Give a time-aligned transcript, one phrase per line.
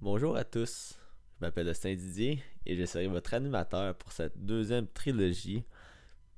[0.00, 0.94] Bonjour à tous,
[1.34, 5.64] je m'appelle Austin Didier et je serai votre animateur pour cette deuxième trilogie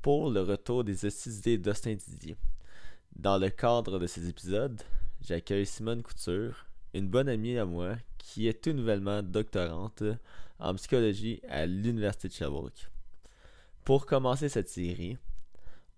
[0.01, 2.39] pour le retour des hostilités d'Austin Didier.
[3.15, 4.81] Dans le cadre de ces épisodes,
[5.21, 10.05] j'accueille Simone Couture, une bonne amie à moi qui est tout nouvellement doctorante
[10.59, 12.91] en psychologie à l'Université de Sherbrooke.
[13.85, 15.19] Pour commencer cette série,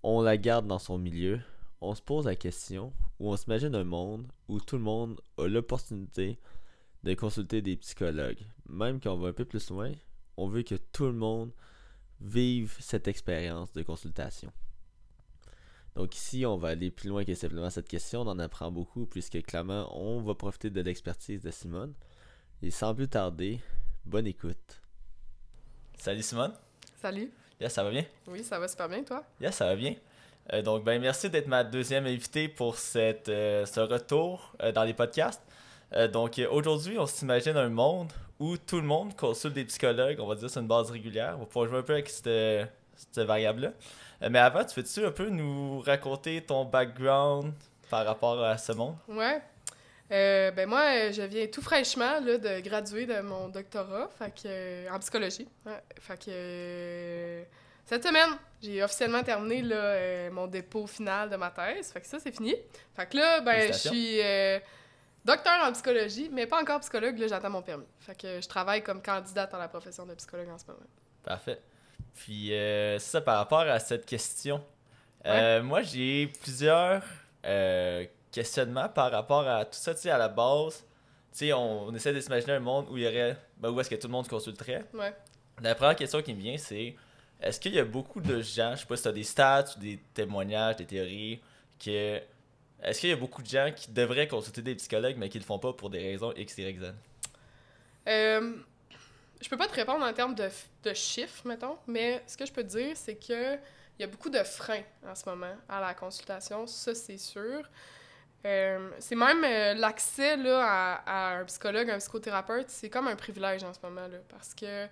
[0.02, 1.38] on la garde dans son milieu,
[1.80, 5.46] on se pose la question où on s'imagine un monde où tout le monde a
[5.46, 6.40] l'opportunité
[7.02, 8.40] de consulter des psychologues.
[8.68, 9.92] Même quand on va un peu plus loin,
[10.36, 11.52] on veut que tout le monde
[12.20, 14.52] vive cette expérience de consultation.
[15.94, 19.04] Donc ici, on va aller plus loin que simplement cette question, on en apprend beaucoup
[19.06, 21.92] puisque clairement, on va profiter de l'expertise de Simone.
[22.62, 23.60] Et sans plus tarder,
[24.04, 24.80] bonne écoute.
[25.98, 26.52] Salut Simone.
[27.00, 27.30] Salut.
[27.60, 28.04] Yes, ça va bien?
[28.26, 29.24] Oui, ça va super bien, toi?
[29.40, 29.94] Yes, ça va bien.
[30.52, 34.84] Euh, donc, ben merci d'être ma deuxième invitée pour cette, euh, ce retour euh, dans
[34.84, 35.42] les podcasts.
[36.12, 40.34] Donc, aujourd'hui, on s'imagine un monde où tout le monde consulte des psychologues, on va
[40.34, 41.34] dire sur une base régulière.
[41.36, 43.72] On va pouvoir jouer un peu avec cette, cette variable-là.
[44.28, 47.52] mais avant, tu veux-tu un peu nous raconter ton background
[47.90, 48.96] par rapport à ce monde?
[49.08, 49.40] Ouais.
[50.08, 54.98] ben moi, je viens tout fraîchement là, de graduer de mon doctorat fait que, en
[54.98, 55.48] psychologie.
[56.00, 57.44] fait que
[57.84, 58.30] cette semaine,
[58.62, 61.92] j'ai officiellement terminé là, euh, mon dépôt final de ma thèse.
[61.92, 62.54] Fait que ça, c'est fini.
[62.96, 64.58] Fait que là, ben, je suis euh,
[65.24, 67.18] docteur en psychologie, mais pas encore psychologue.
[67.18, 67.86] Là, j'attends mon permis.
[68.00, 70.80] Fait que je travaille comme candidate dans la profession de psychologue en ce moment.
[71.22, 71.60] Parfait.
[72.14, 74.62] Puis, euh, ça, par rapport à cette question,
[75.24, 77.02] moi, j'ai plusieurs
[78.32, 80.84] questionnements par rapport à tout ça, tu sais, à la base.
[81.32, 83.36] Tu sais, on, essaie de s'imaginer un monde où il y aurait.
[83.58, 84.84] Ben, où est-ce que tout le monde se consulterait.
[84.92, 85.14] Ouais.
[85.62, 86.96] La première question qui me vient, c'est
[87.40, 89.64] est-ce qu'il y a beaucoup de gens, je sais pas si tu as des stats
[89.76, 91.40] ou des témoignages, des théories,
[91.78, 92.20] que.
[92.82, 95.44] Est-ce qu'il y a beaucoup de gens qui devraient consulter des psychologues, mais qui le
[95.44, 96.94] font pas pour des raisons X, Y, Z?
[98.08, 98.54] Euh,
[99.40, 100.48] je peux pas te répondre en termes de,
[100.82, 103.54] de chiffres, mettons, mais ce que je peux te dire, c'est que
[103.98, 107.62] il y a beaucoup de freins en ce moment à la consultation, ça c'est sûr.
[108.44, 113.62] Euh, c'est même euh, l'accès à, à, un psychologue, un psychothérapeute, c'est comme un privilège
[113.62, 114.88] en ce moment là, parce que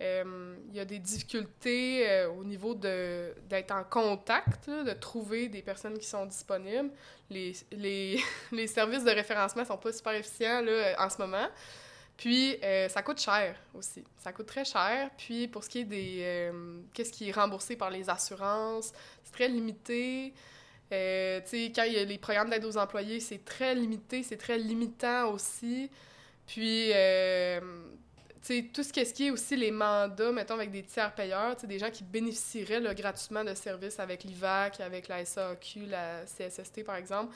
[0.00, 5.98] il y a des difficultés euh, au niveau d'être en contact, de trouver des personnes
[5.98, 6.90] qui sont disponibles.
[7.30, 8.20] Les, les,
[8.52, 11.48] les services de référencement sont pas super efficients là, en ce moment.
[12.16, 14.02] Puis, euh, ça coûte cher aussi.
[14.18, 15.10] Ça coûte très cher.
[15.16, 16.50] Puis, pour ce qui est des...
[16.92, 18.92] qu'est-ce qui est remboursé par les assurances,
[19.22, 20.32] c'est très limité.
[20.90, 24.36] tu sais, quand il y a les programmes d'aide aux employés, c'est très limité, c'est
[24.36, 25.90] très limitant aussi.
[26.46, 26.92] Puis,
[28.42, 32.04] tout ce, qui est aussi les mandats, mettons, avec des tiers payeurs, des gens qui
[32.04, 37.34] bénéficieraient là, gratuitement de services avec l'IVAC, avec la SAQ, la CSST, par exemple.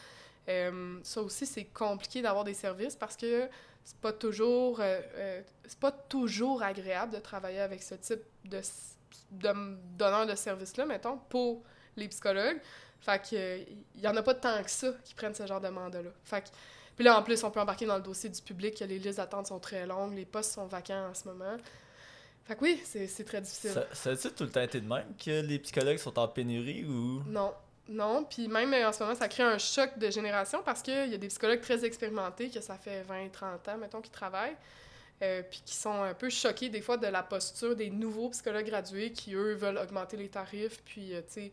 [0.48, 3.48] Euh, ça aussi, c'est compliqué d'avoir des services parce que
[3.84, 5.42] c'est pas toujours euh, euh,
[5.80, 8.60] pas toujours agréable de travailler avec ce type de,
[9.30, 9.52] de
[9.96, 11.62] donneur de services-là, mettons, pour
[11.96, 12.60] les psychologues.
[13.00, 13.58] Fait que
[13.94, 16.10] il y en a pas tant que ça qui prennent ce genre de mandat-là.
[16.24, 16.48] Fait que
[17.02, 19.48] puis là, en plus, on peut embarquer dans le dossier du public, les listes d'attente
[19.48, 21.56] sont très longues, les postes sont vacants en ce moment.
[22.44, 23.72] Fait que oui, c'est très difficile.
[23.72, 26.84] Ça, ça a tout le temps été de même que les psychologues sont en pénurie
[26.84, 27.24] ou?
[27.26, 27.52] Non.
[27.88, 31.10] Non, puis même euh, en ce moment, ça crée un choc de génération parce qu'il
[31.10, 34.56] y a des psychologues très expérimentés, que ça fait 20-30 ans, mettons, qui travaillent,
[35.22, 38.66] euh, puis qui sont un peu choqués des fois de la posture des nouveaux psychologues
[38.66, 41.52] gradués qui, eux, veulent augmenter les tarifs, puis, euh, tu sais,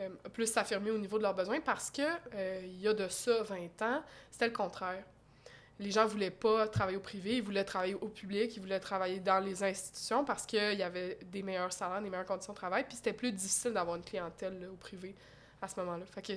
[0.00, 2.02] euh, plus s'affirmer au niveau de leurs besoins parce que
[2.34, 5.02] euh, il y a de ça 20 ans, c'était le contraire.
[5.80, 9.20] Les gens voulaient pas travailler au privé, ils voulaient travailler au public, ils voulaient travailler
[9.20, 12.84] dans les institutions parce qu'il y avait des meilleurs salaires, des meilleures conditions de travail,
[12.84, 15.14] puis c'était plus difficile d'avoir une clientèle au privé
[15.62, 16.04] à ce moment-là.
[16.06, 16.32] Fait que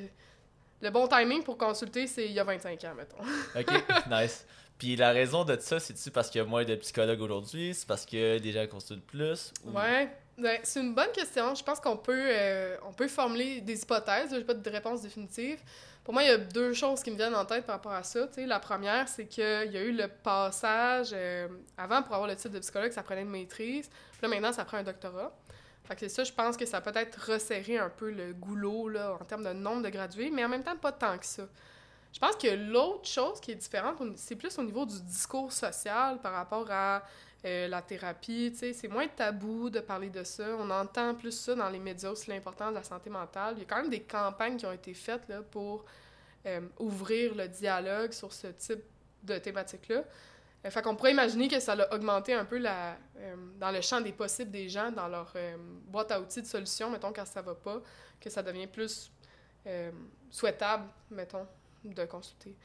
[0.82, 3.18] le bon timing pour consulter, c'est il y a 25 ans, mettons.
[3.60, 4.46] OK, nice.
[4.78, 7.76] Puis la raison de ça, c'est-tu parce qu'il y a moins de psychologues aujourd'hui?
[7.76, 9.54] C'est parce que des gens consultent plus?
[9.64, 9.78] Ou...
[9.78, 10.10] Ouais,
[10.64, 11.56] c'est une bonne question.
[11.56, 14.30] Je pense qu'on peut, euh, peut formuler des hypothèses.
[14.32, 15.60] Je n'ai pas de réponse définitive.
[16.04, 18.04] Pour moi, il y a deux choses qui me viennent en tête par rapport à
[18.04, 18.28] ça.
[18.38, 21.10] la première, c'est qu'il y a eu le passage.
[21.14, 21.48] Euh,
[21.78, 23.88] avant, pour avoir le titre de psychologue, ça prenait une maîtrise.
[23.88, 25.32] Puis là, maintenant, ça prend un doctorat.
[25.84, 29.26] Fait que ça, je pense que ça peut-être resserré un peu le goulot là, en
[29.26, 31.44] termes de nombre de gradués, mais en même temps, pas tant que ça.
[32.14, 36.20] Je pense que l'autre chose qui est différente, c'est plus au niveau du discours social
[36.20, 37.04] par rapport à
[37.44, 40.56] euh, la thérapie, tu sais, c'est moins tabou de parler de ça.
[40.60, 43.56] On entend plus ça dans les médias aussi, l'importance de la santé mentale.
[43.58, 45.86] Il y a quand même des campagnes qui ont été faites là, pour
[46.46, 48.84] euh, ouvrir le dialogue sur ce type
[49.24, 50.04] de thématique-là.
[50.64, 52.96] Euh, fait qu'on pourrait imaginer que ça a augmenté un peu la,
[53.60, 55.34] dans le champ des possibles des gens, dans leur
[55.88, 57.82] boîte à outils de solutions, mettons, quand ça va pas,
[58.20, 59.12] que ça devient plus
[60.30, 61.48] souhaitable, mettons,
[61.84, 62.56] de consulter.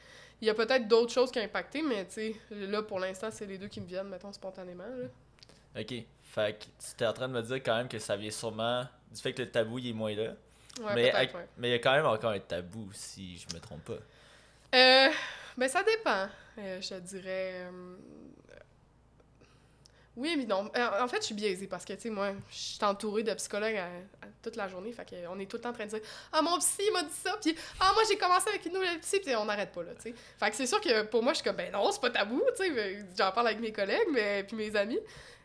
[0.41, 3.29] Il y a peut-être d'autres choses qui ont impacté, mais tu sais, là, pour l'instant,
[3.31, 4.83] c'est les deux qui me viennent, mettons, spontanément.
[4.85, 5.81] Là.
[5.81, 5.93] Ok.
[6.23, 8.85] Fait que tu étais en train de me dire quand même que ça vient sûrement
[9.11, 10.33] du fait que le tabou il est moins là.
[10.81, 11.47] Ouais, mais avec- ouais.
[11.57, 13.93] mais il y a quand même encore un tabou, si je me trompe pas.
[14.75, 15.09] Euh,
[15.57, 16.27] ben, ça dépend,
[16.59, 17.65] euh, je dirais.
[17.71, 17.95] euh,
[20.17, 20.69] Oui, mais non.
[20.75, 23.31] Euh, En fait, je suis biaisée parce que, tu sais, moi, je suis entourée de
[23.35, 23.79] psychologues
[24.41, 24.91] toute la journée.
[24.91, 26.01] Fait qu'on est tout le temps en train de dire
[26.33, 29.19] Ah, mon psy m'a dit ça, puis Ah, moi, j'ai commencé avec une nouvelle psy,
[29.19, 30.15] puis on n'arrête pas, là, tu sais.
[30.39, 32.41] Fait que c'est sûr que pour moi, je suis comme Ben non, c'est pas tabou,
[32.57, 33.05] tu sais.
[33.17, 34.99] J'en parle avec mes collègues, mais puis mes amis.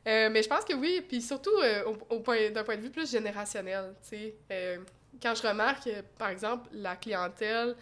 [0.08, 3.94] Euh, mais je pense que oui, puis surtout euh, d'un point de vue plus générationnel,
[4.08, 4.16] tu
[4.48, 4.80] sais.
[5.22, 5.88] Quand je remarque,
[6.18, 7.76] par exemple, la clientèle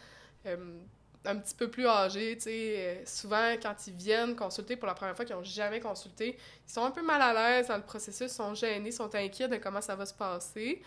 [1.24, 4.94] un petit peu plus âgée, tu sais, euh, souvent quand ils viennent consulter pour la
[4.94, 7.82] première fois, qu'ils n'ont jamais consulté, ils sont un peu mal à l'aise dans le
[7.82, 10.82] processus, sont gênés, sont inquiets de comment ça va se passer.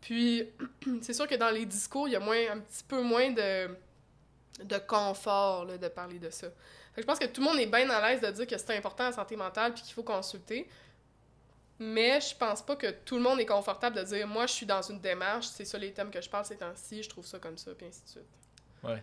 [0.00, 0.48] Puis,
[1.02, 3.68] c'est sûr que dans les discours, il y a un petit peu moins de,
[4.86, 6.48] confort de parler de ça.
[6.96, 9.04] Je pense que tout le monde est bien à l'aise de dire que c'est important
[9.04, 10.66] la santé mentale puis qu'il faut consulter.
[11.78, 14.64] Mais je pense pas que tout le monde est confortable de dire moi je suis
[14.64, 17.38] dans une démarche, c'est ça les thèmes que je parle ces temps-ci, je trouve ça
[17.38, 18.22] comme ça, puis ainsi de suite.
[18.82, 19.02] Ouais.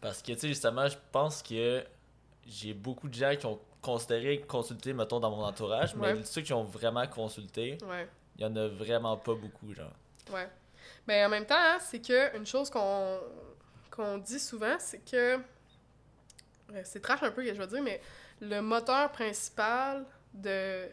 [0.00, 1.84] Parce que, tu sais, justement, je pense que
[2.46, 6.24] j'ai beaucoup de gens qui ont considéré consulter, mettons, dans mon entourage, mais Ouais.
[6.24, 8.08] ceux qui ont vraiment consulté, Ouais.
[8.36, 9.92] il y en a vraiment pas beaucoup, genre.
[10.32, 10.48] Ouais.
[11.06, 15.36] Mais en même temps, hein, c'est que une chose qu'on dit souvent, c'est que
[16.74, 18.00] euh, c'est trash un peu que je veux dire, mais
[18.40, 20.04] le moteur principal
[20.34, 20.88] de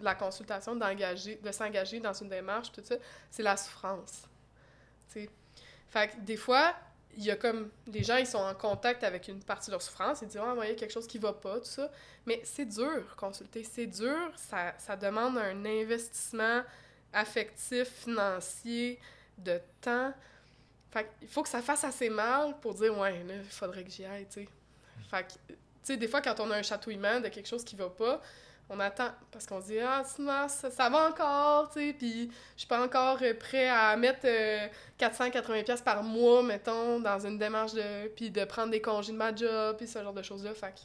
[0.00, 2.96] la consultation, d'engager, de s'engager dans une démarche, tout ça,
[3.30, 4.22] c'est la souffrance.
[5.12, 5.30] Tu sais.
[5.88, 6.74] Fait que des fois,
[7.16, 9.82] il y a comme les gens ils sont en contact avec une partie de leur
[9.82, 11.90] souffrance, ils disent ah, il y quelque chose qui va pas, tout ça.
[12.26, 16.62] Mais c'est dur consulter, c'est dur, ça, ça demande un investissement
[17.12, 18.98] affectif, financier,
[19.38, 20.12] de temps.
[20.90, 24.04] Fait il faut que ça fasse assez mal pour dire ouais, il faudrait que j'y
[24.04, 24.48] aille, tu sais.
[25.10, 25.26] Fait
[25.84, 28.22] tu sais, des fois, quand on a un chatouillement de quelque chose qui va pas,
[28.70, 32.30] on attend parce qu'on se dit ah sinon, ça, ça va encore tu sais puis
[32.54, 34.66] je suis pas encore euh, prêt à mettre euh,
[34.98, 39.18] 480 pièces par mois mettons dans une démarche de puis de prendre des congés de
[39.18, 40.80] ma job puis ce genre de choses là fait que,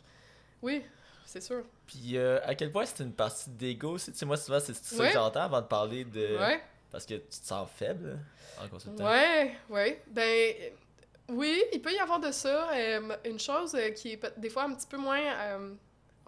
[0.62, 0.84] oui
[1.26, 4.36] c'est sûr Puis euh, à quel point c'est une partie d'ego, c'est- tu sais, moi
[4.36, 5.08] souvent c'est ça Ouais.
[5.10, 6.38] que j'entends avant de parler de...
[6.40, 6.62] ouais
[6.92, 8.18] Parce que tu te sens faible
[8.62, 9.06] en consultant.
[9.06, 10.70] ouais ouais ben euh,
[11.30, 14.64] oui il peut y avoir de ça Euh, une chose euh, qui est des fois
[14.64, 15.74] un petit peu moins euh,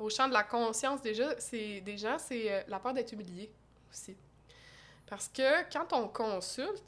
[0.01, 3.51] au champ de la conscience déjà c'est des gens c'est euh, la peur d'être humilié
[3.91, 4.15] aussi
[5.07, 6.83] Parce que quand on consulte,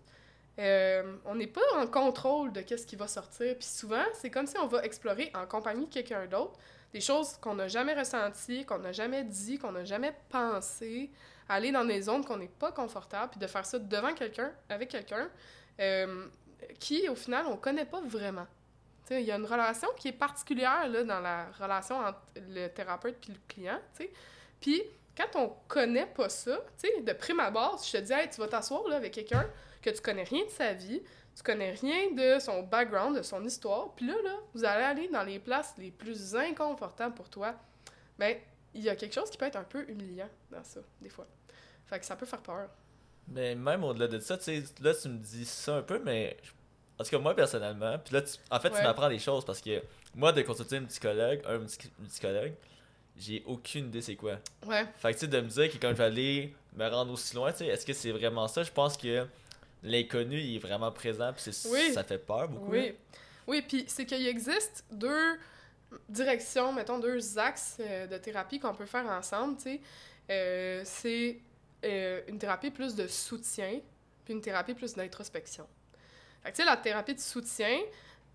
[0.59, 3.55] euh, on n'est pas en contrôle de qu'est-ce qui va sortir.
[3.57, 6.57] Puis souvent, c'est comme si on va explorer en compagnie de quelqu'un d'autre
[6.93, 11.09] des choses qu'on n'a jamais ressenties, qu'on n'a jamais dit, qu'on n'a jamais pensé,
[11.49, 14.89] aller dans des zones qu'on n'est pas confortable, puis de faire ça devant quelqu'un, avec
[14.89, 15.27] quelqu'un,
[15.79, 16.27] euh,
[16.79, 18.45] qui, au final, on connaît pas vraiment.
[19.09, 23.17] Il y a une relation qui est particulière là, dans la relation entre le thérapeute
[23.29, 23.79] et le client.
[24.59, 24.81] Puis
[25.15, 28.47] quand on connaît pas ça, de prime abord, si je te dis, hey, tu vas
[28.47, 29.47] t'asseoir avec quelqu'un
[29.81, 31.01] que tu connais rien de sa vie,
[31.35, 35.07] tu connais rien de son background, de son histoire, puis là, là, vous allez aller
[35.09, 37.55] dans les places les plus inconfortables pour toi,
[38.17, 38.37] ben,
[38.73, 41.27] il y a quelque chose qui peut être un peu humiliant dans ça, des fois.
[41.85, 42.69] Fait que ça peut faire peur.
[43.27, 46.37] Mais même au-delà de ça, tu là tu me dis ça un peu, mais
[46.99, 48.77] en tout cas moi personnellement, puis là tu- en fait Ouais.
[48.77, 49.81] tu m'apprends des choses parce que
[50.15, 52.53] moi de consulter un psychologue, un psy- un psychologue,
[53.17, 54.37] j'ai aucune idée c'est quoi.
[54.65, 57.11] Ouais, Fait que tu sais de me dire que quand je vais aller me rendre
[57.13, 58.63] aussi loin, tu sais, est-ce que c'est vraiment ça?
[58.63, 59.25] Je pense que
[59.83, 61.91] l'inconnu il est vraiment présent puis Oui.
[61.93, 62.71] ça fait peur beaucoup.
[62.71, 62.95] Oui.
[63.47, 65.37] Oui, puis c'est qu'il existe deux
[66.09, 69.81] directions, mettons, deux axes euh, de thérapie qu'on peut faire ensemble, tu sais.
[70.29, 71.39] Euh, c'est
[71.83, 73.79] euh, une thérapie plus de soutien,
[74.25, 75.67] puis une thérapie plus d'introspection.
[76.51, 77.79] Tu la thérapie de soutien,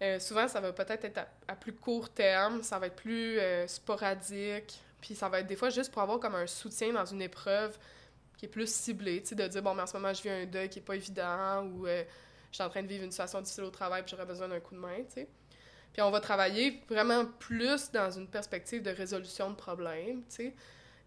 [0.01, 3.67] euh, souvent, ça va peut-être être à, plus court terme, ça va être plus euh,
[3.67, 7.23] sporadique, puis ça va être des fois juste pour avoir comme un soutien dans une
[7.23, 7.77] épreuve
[8.37, 10.31] qui est plus ciblée, tu sais, de dire, bon, mais en ce moment, je vis
[10.31, 12.05] un deuil qui est pas évident, ou euh,
[12.51, 14.61] je suis en train de vivre une situation difficile au travail, puis j'aurais besoin d'un
[14.61, 15.29] coup de main, tu sais.
[15.93, 20.53] Puis on va travailler vraiment plus dans une perspective de résolution de problèmes, tu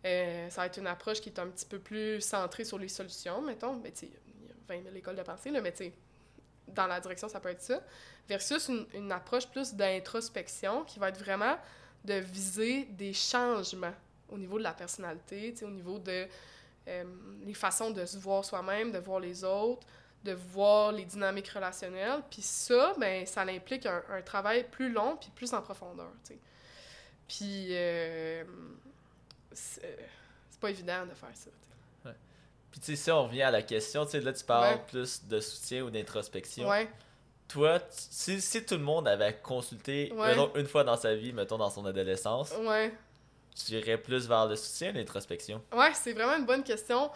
[0.03, 0.49] sais.
[0.49, 3.41] Ça va être une approche qui est un petit peu plus centrée sur les solutions,
[3.41, 3.75] mettons.
[3.77, 5.93] Mais tu sais, il y a 20 000 écoles de pensée, là, mais tu
[6.67, 7.81] dans la direction, ça peut être ça.
[8.27, 11.57] Versus une, approche plus d'introspection qui va être vraiment
[12.05, 13.93] de viser des changements
[14.29, 16.27] au niveau de la personnalité, au niveau de
[16.87, 17.03] euh,
[17.43, 19.85] les façons de se voir soi-même, de voir les autres,
[20.23, 22.21] de voir les dynamiques relationnelles.
[22.29, 26.11] Puis ça, ben, ça implique un, travail plus long puis plus en profondeur.
[27.27, 28.43] Puis euh,
[29.51, 30.09] c'est
[30.49, 31.49] c'est pas évident de faire ça.
[32.71, 34.81] Puis tu sais si on revient à la question, tu sais là tu parles Ouais.
[34.89, 36.67] plus de soutien ou d'introspection.
[36.67, 36.89] Ouais.
[37.47, 40.29] toi, tu- si, si tout le monde avait consulté Ouais.
[40.29, 42.93] mettons, une fois dans sa vie, mettons dans son adolescence, Ouais.
[43.53, 45.61] tu irais plus vers le soutien ou l'introspection?
[45.73, 47.11] Ouais, c'est vraiment une bonne question.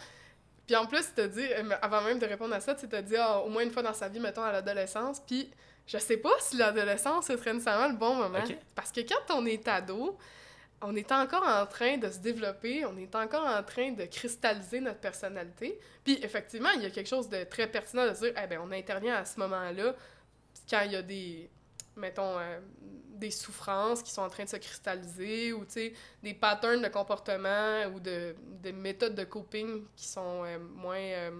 [0.66, 3.16] Puis en plus, t'as dit, euh, avant même de répondre à ça, tu t'as dit
[3.16, 5.20] ah, au moins une fois dans sa vie, mettons, à l'adolescence.
[5.26, 5.50] Puis
[5.86, 8.42] je sais pas si l'adolescence, ce serait nécessairement le bon moment.
[8.74, 10.18] Parce que quand on est ado,
[10.82, 14.80] on est encore en train de se développer, on est encore en train de cristalliser
[14.80, 15.78] notre personnalité.
[16.04, 18.70] Puis effectivement, il y a quelque chose de très pertinent de dire, eh ben, on
[18.72, 19.94] intervient à ce moment-là,
[20.68, 21.50] quand il y a des,
[21.96, 22.60] mettons, euh,
[23.08, 25.64] des souffrances qui sont en train de se cristalliser, ou
[26.22, 30.96] des patterns de comportement ou de, de méthodes de coping qui sont euh, moins.
[30.96, 31.30] euh,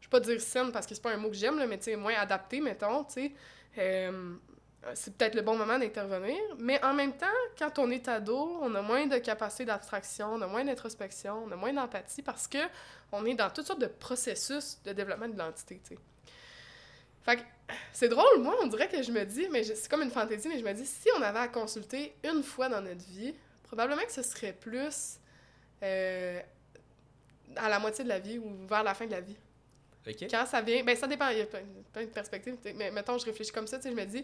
[0.00, 1.94] je vais pas dire saines parce que c'est pas un mot que j'aime, mais tu
[1.96, 3.32] moins adaptés, mettons, tu
[3.76, 4.12] sais.
[4.86, 7.26] Euh, c'est peut-être le bon moment d'intervenir, mais en même temps,
[7.58, 11.52] quand on est ado, on a moins de capacité d'abstraction, on a moins d'introspection, on
[11.52, 12.58] a moins d'empathie parce que
[13.12, 16.00] on est dans toutes sortes de processus de développement de l'entité, tu sais.
[17.22, 17.42] Fait que
[17.92, 20.58] c'est drôle, moi, on dirait que je me dis, mais c'est comme une fantaisie, mais
[20.58, 24.12] je me dis, si on avait à consulter une fois dans notre vie, probablement que
[24.12, 25.18] ce serait plus
[25.82, 26.40] euh,
[27.56, 29.36] à la moitié de la vie ou vers la fin de la vie.
[30.30, 33.16] Quand ça vient, ben ça dépend, il y a plein, plein de perspectives, mais mettons,
[33.16, 34.22] je réfléchis comme ça, tu sais, je me dis,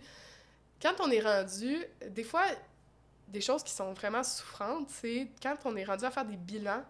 [0.80, 2.44] quand on est rendu, des fois,
[3.28, 6.84] des choses qui sont vraiment souffrantes, c'est quand on est rendu à faire des bilans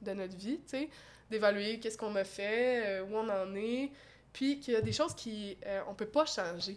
[0.00, 0.60] de notre vie,
[1.30, 3.90] d'évaluer qu'est-ce qu'on a fait, euh, où on en est,
[4.32, 6.76] puis qu'il y a des choses qui, euh, on peut pas changer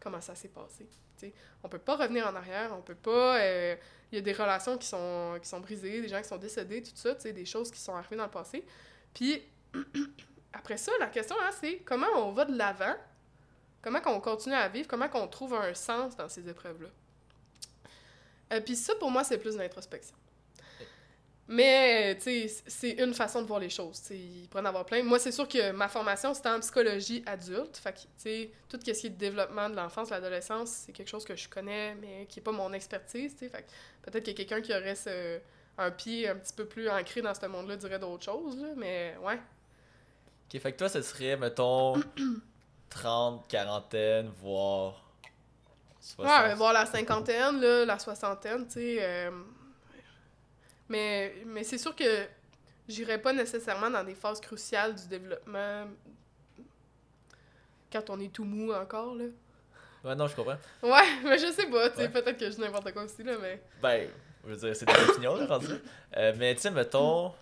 [0.00, 0.86] comment ça s'est passé,
[1.18, 1.32] tu sais.
[1.62, 3.74] On peut pas revenir en arrière, on peut pas, euh,
[4.12, 6.82] il y a des relations qui sont, qui sont brisées, des gens qui sont décédés,
[6.82, 8.64] tout ça, des choses qui sont arrivées dans le passé,
[9.14, 9.42] puis
[10.52, 12.94] après ça, la question, hein, c'est comment on va de l'avant,
[13.82, 16.88] comment qu'on continue à vivre, comment qu'on trouve un sens dans ces épreuves-là.
[18.52, 20.16] Euh, Puis ça, pour moi, c'est plus de l'introspection.
[21.50, 24.00] Mais, tu sais, c'est une façon de voir les choses.
[24.02, 25.02] tu sais, Il pourrait en avoir plein.
[25.02, 27.78] Moi, c'est sûr que ma formation, c'était en psychologie adulte.
[27.78, 31.08] Fait que, tu sais, tout ce qui est développement de l'enfance, de l'adolescence, c'est quelque
[31.08, 33.48] chose que je connais, mais qui n'est pas mon expertise, tu sais.
[33.48, 33.68] Fait que
[34.02, 35.38] peut-être qu'il y a quelqu'un qui aurait ce-
[35.78, 38.68] un pied un petit peu plus ancré dans ce monde-là dirait d'autres choses, là.
[38.76, 39.38] Mais, ouais.
[40.54, 41.94] Ok, fait que toi, ce serait, mettons,
[42.90, 45.02] 30, quarantaine, voire
[46.00, 46.26] 60.
[46.26, 48.96] Ouais, voir la cinquantaine, là, la soixantaine, tu sais.
[49.00, 49.30] euh,
[50.88, 52.26] Mais, mais c'est sûr que
[52.88, 55.84] j'irai pas nécessairement dans des phases cruciales du développement
[57.92, 59.24] quand on est tout mou encore, là.
[60.04, 60.58] Ouais, non, je comprends.
[60.82, 62.08] Ouais, mais je sais pas, tu sais, Ouais.
[62.08, 63.62] peut-être que je dis n'importe quoi aussi, là, mais...
[63.82, 64.08] Ben,
[64.44, 65.66] je veux dire, c'est des opinions, là, rendu.
[66.16, 67.34] Euh, mais tu sais, mettons, tu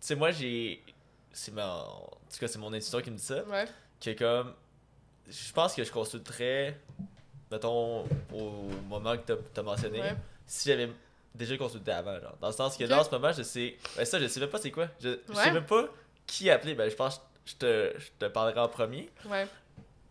[0.00, 0.82] sais, moi, j'ai.
[1.32, 1.66] C'est ma...
[1.66, 2.00] En
[2.30, 3.42] tout cas, c'est mon intuition qui me dit ça.
[3.44, 3.64] Ouais,
[4.00, 4.54] Que comme.
[5.28, 6.78] Je pense que je consulterais,
[7.50, 10.14] mettons, au moment que t'as- t'as mentionné, ouais.
[10.46, 10.88] si j'avais
[11.34, 12.36] déjà consulté avant, genre.
[12.40, 12.90] Dans le sens que Ok.
[12.90, 13.76] là, en ce moment, je sais.
[13.96, 14.88] Ben, ça, je sais même pas c'est quoi.
[15.00, 15.52] Je, je sais Ouais.
[15.52, 15.86] même pas
[16.26, 16.74] qui appeler.
[16.74, 19.10] Ben, je pense que je te, je te parlerai en premier.
[19.26, 19.46] Ouais,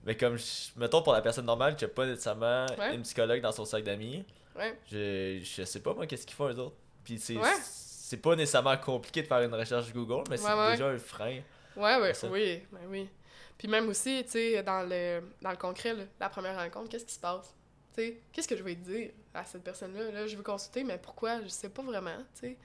[0.05, 2.93] Mais comme, je- mettons, pour la personne normale qui a pas nécessairement Ouais.
[2.95, 4.23] une psychologue dans son sac d'amis,
[4.55, 4.77] ouais.
[4.91, 6.75] je, je sais pas, moi, qu'est-ce qu'ils font eux autres.
[7.03, 7.49] Puis c'est Ouais.
[7.63, 10.71] c'est pas nécessairement compliqué de faire une recherche Google, mais c'est Ouais, ouais.
[10.71, 11.39] déjà un frein.
[11.75, 13.09] Ouais, ouais, oui, ben oui.
[13.57, 17.05] Puis même aussi, tu sais, dans le, dans le concret, là, la première rencontre, qu'est-ce
[17.05, 17.53] qui se passe?
[17.95, 20.11] Tu sais, qu'est-ce que je vais dire à cette personne-là?
[20.11, 21.41] Là, je veux consulter, mais pourquoi?
[21.41, 22.57] Je sais pas vraiment, tu sais.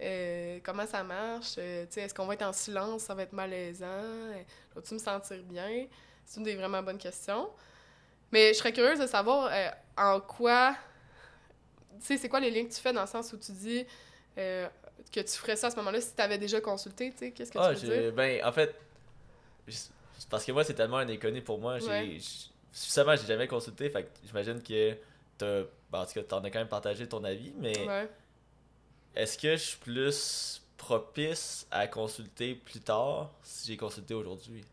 [0.00, 1.54] Euh, comment ça marche?
[1.58, 3.02] Euh, tu sais, est-ce qu'on va être en silence?
[3.02, 3.86] Ça va être malaisant?
[3.86, 4.42] Euh,
[4.74, 5.86] Vas-tu me sentir bien?
[6.24, 7.48] C'est une des vraiment bonnes questions.
[8.30, 10.76] Mais je serais curieuse de savoir euh, en quoi...
[12.00, 13.84] Tu sais, c'est quoi les liens que tu fais dans le sens où tu dis
[14.36, 14.68] que
[15.20, 17.30] tu ferais ça à ce moment-là si tu avais déjà consulté, tu sais?
[17.32, 18.12] Qu'est-ce que Ah, tu veux j'ai- dire?
[18.12, 18.72] ben, en fait,
[20.18, 21.78] c'est parce que moi, c'est tellement un inconnu pour moi.
[21.78, 22.18] Ouais.
[22.20, 24.96] j'ai jamais consulté, fait que j'imagine que
[25.38, 25.62] t'as.
[25.90, 28.10] ben, en tout cas, t'en as quand même partagé ton avis, mais Ouais.
[29.14, 34.64] est-ce que je suis plus propice à consulter plus tard si j'ai consulté aujourd'hui?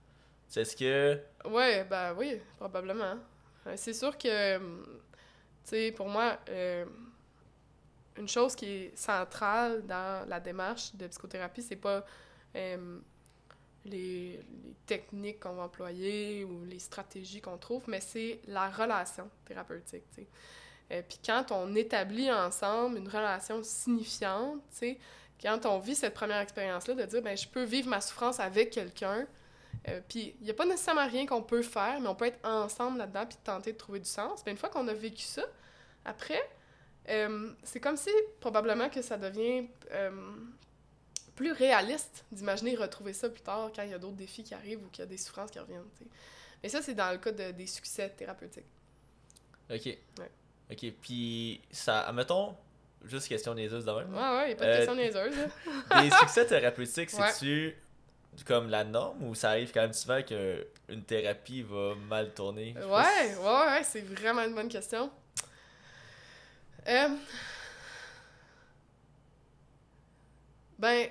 [0.55, 1.19] Est-ce que.
[1.49, 3.15] Ouais, ben oui, probablement.
[3.67, 4.59] Euh, C'est sûr que, euh,
[5.63, 6.85] tu sais, pour moi, euh,
[8.17, 12.05] une chose qui est centrale dans la démarche de psychothérapie, c'est pas
[12.55, 12.99] euh,
[13.85, 14.39] les,
[14.85, 20.21] techniques qu'on va employer ou les stratégies qu'on trouve, mais c'est la relation thérapeutique, tu
[20.21, 20.27] sais.
[20.91, 24.61] Euh, Puis quand on établit ensemble une relation signifiante,
[25.41, 28.69] quand on vit cette première expérience-là, de dire, ben je peux vivre ma souffrance avec
[28.69, 29.25] quelqu'un,
[29.87, 32.47] euh, puis il n'y a pas nécessairement rien qu'on peut faire, mais on peut être
[32.47, 34.43] ensemble là-dedans puis tenter de trouver du sens.
[34.45, 35.43] Mais une fois qu'on a vécu ça,
[36.05, 36.41] après,
[37.09, 39.67] euh, c'est comme si probablement que ça devient
[41.35, 44.83] plus réaliste d'imaginer retrouver ça plus tard quand il y a d'autres défis qui arrivent
[44.83, 45.83] ou qu'il y a des souffrances qui reviennent.
[45.97, 46.09] tu sais.
[46.63, 48.65] Mais ça, c'est dans le cas de- des succès thérapeutiques.
[49.69, 49.85] Ok.
[49.85, 50.31] Ouais.
[50.71, 52.01] Ok, puis ça.
[52.07, 52.55] Admettons,
[53.03, 54.13] juste question niaiseuse même.
[54.13, 55.35] Ouais, ouais, il n'y a pas de Euh, question niaiseuse.
[56.01, 57.31] Des succès thérapeutiques, Ouais.
[57.31, 57.75] c'est-tu
[58.45, 62.73] comme la norme ou ça arrive quand même souvent qu'une thérapie va mal tourner?
[62.77, 65.09] Ouais, ouais, ouais, c'est vraiment une bonne question.
[66.87, 67.09] Euh...
[70.77, 71.09] Ben,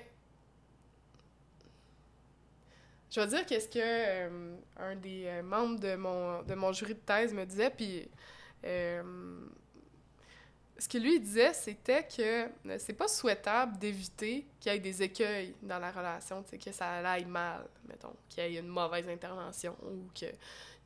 [3.15, 6.95] je vais dire qu'est-ce que euh, un des euh, membres de mon, de mon jury
[6.95, 8.09] de thèse me disait, puis
[8.65, 9.47] euh,
[10.77, 15.55] ce qu'il lui disait, c'était que c'est pas souhaitable d'éviter qu'il y ait des écueils
[15.61, 20.11] dans la relation, que ça aille mal, mettons, qu'il y ait une mauvaise intervention ou
[20.13, 20.35] qu'il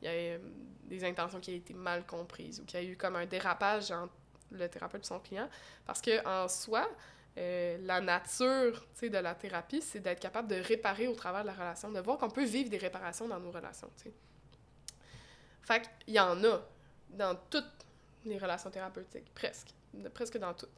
[0.02, 0.40] y ait
[0.84, 3.90] des intentions qui aient été mal comprises ou qu'il y ait eu comme un dérapage
[3.90, 4.12] entre
[4.52, 5.48] le thérapeute et son client.
[5.84, 6.88] Parce que en soi,
[7.38, 11.54] euh, la nature de la thérapie, c'est d'être capable de réparer au travers de la
[11.54, 13.88] relation, de voir qu'on peut vivre des réparations dans nos relations.
[13.96, 14.12] T'sais.
[15.62, 16.60] Fait qu'il y en a
[17.08, 17.86] dans toutes
[18.24, 19.68] les relations thérapeutiques, presque.
[20.12, 20.70] Presque dans toutes.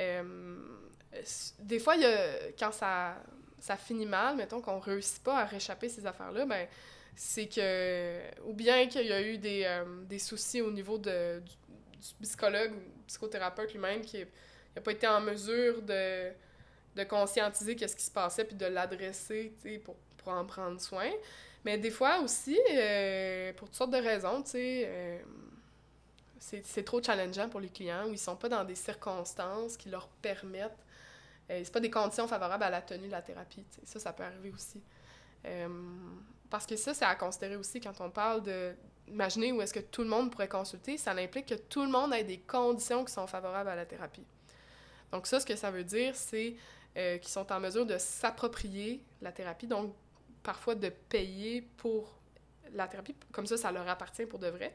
[0.00, 0.58] Euh,
[1.58, 3.16] des fois, y a, quand ça,
[3.58, 6.68] ça finit mal, mettons qu'on réussit pas à réchapper ces affaires-là, ben,
[7.14, 8.20] c'est que.
[8.44, 11.52] Ou bien qu'il y a eu des, euh, des soucis au niveau de, du,
[11.98, 12.72] du psychologue,
[13.06, 14.30] psychothérapeute lui-même qui est
[14.76, 16.30] n'a pas été en mesure de,
[16.94, 19.52] de conscientiser qu'est-ce qui se passait puis de l'adresser
[19.84, 21.10] pour, pour en prendre soin.
[21.64, 25.18] Mais des fois aussi, euh, pour toutes sortes de raisons, tu sais, euh,
[26.38, 30.06] c'est trop challengeant pour les clients où ils sont pas dans des circonstances qui leur
[30.08, 30.78] permettent.
[31.50, 33.64] Euh, c'est pas des conditions favorables à la tenue de la thérapie.
[33.84, 34.80] Ça, ça peut arriver aussi.
[35.44, 35.68] Euh,
[36.50, 38.74] parce que ça, c'est à considérer aussi quand on parle de.
[39.08, 42.12] Imaginez où est-ce que tout le monde pourrait consulter, ça implique que tout le monde
[42.12, 44.24] ait des conditions qui sont favorables à la thérapie.
[45.12, 46.56] Donc ça, ce que ça veut dire, c'est
[46.96, 49.94] euh, qu'ils sont en mesure de s'approprier la thérapie, donc
[50.42, 52.16] parfois de payer pour
[52.72, 54.74] la thérapie, comme ça, ça leur appartient pour de vrai.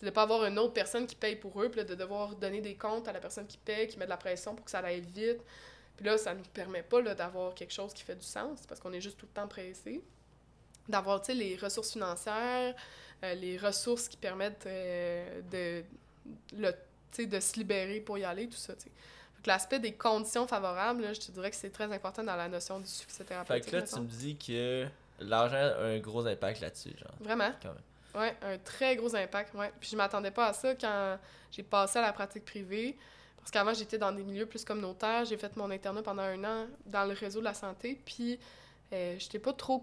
[0.00, 2.60] De ne pas avoir une autre personne qui paye pour eux, puis de devoir donner
[2.60, 4.78] des comptes à la personne qui paye, qui met de la pression pour que ça
[4.78, 5.40] aille vite.
[5.96, 8.80] Puis là, ça ne nous permet pas d'avoir quelque chose qui fait du sens, parce
[8.80, 10.02] qu'on est juste tout le temps pressé.
[10.88, 12.74] D'avoir, les ressources financières,
[13.22, 15.84] euh, les ressources qui permettent euh, de,
[16.56, 16.72] le,
[17.26, 18.74] de se libérer pour y aller, tout ça,
[19.46, 22.86] l'aspect des conditions favorables, je te dirais que c'est très important dans la notion du
[22.86, 23.64] succès thérapeutique.
[23.64, 24.86] Fait que là, tu me dis que
[25.20, 27.14] l'argent a un gros impact là-dessus, genre.
[27.20, 27.52] Vraiment?
[28.14, 29.72] Oui, un très gros impact, ouais.
[29.78, 31.18] Puis je m'attendais pas à ça quand
[31.52, 32.96] j'ai passé à la pratique privée.
[33.38, 35.24] Parce qu'avant, j'étais dans des milieux plus communautaires.
[35.24, 37.98] J'ai fait mon internat pendant un an dans le réseau de la santé.
[38.04, 38.38] Puis
[38.92, 39.80] euh, je n'étais pas trop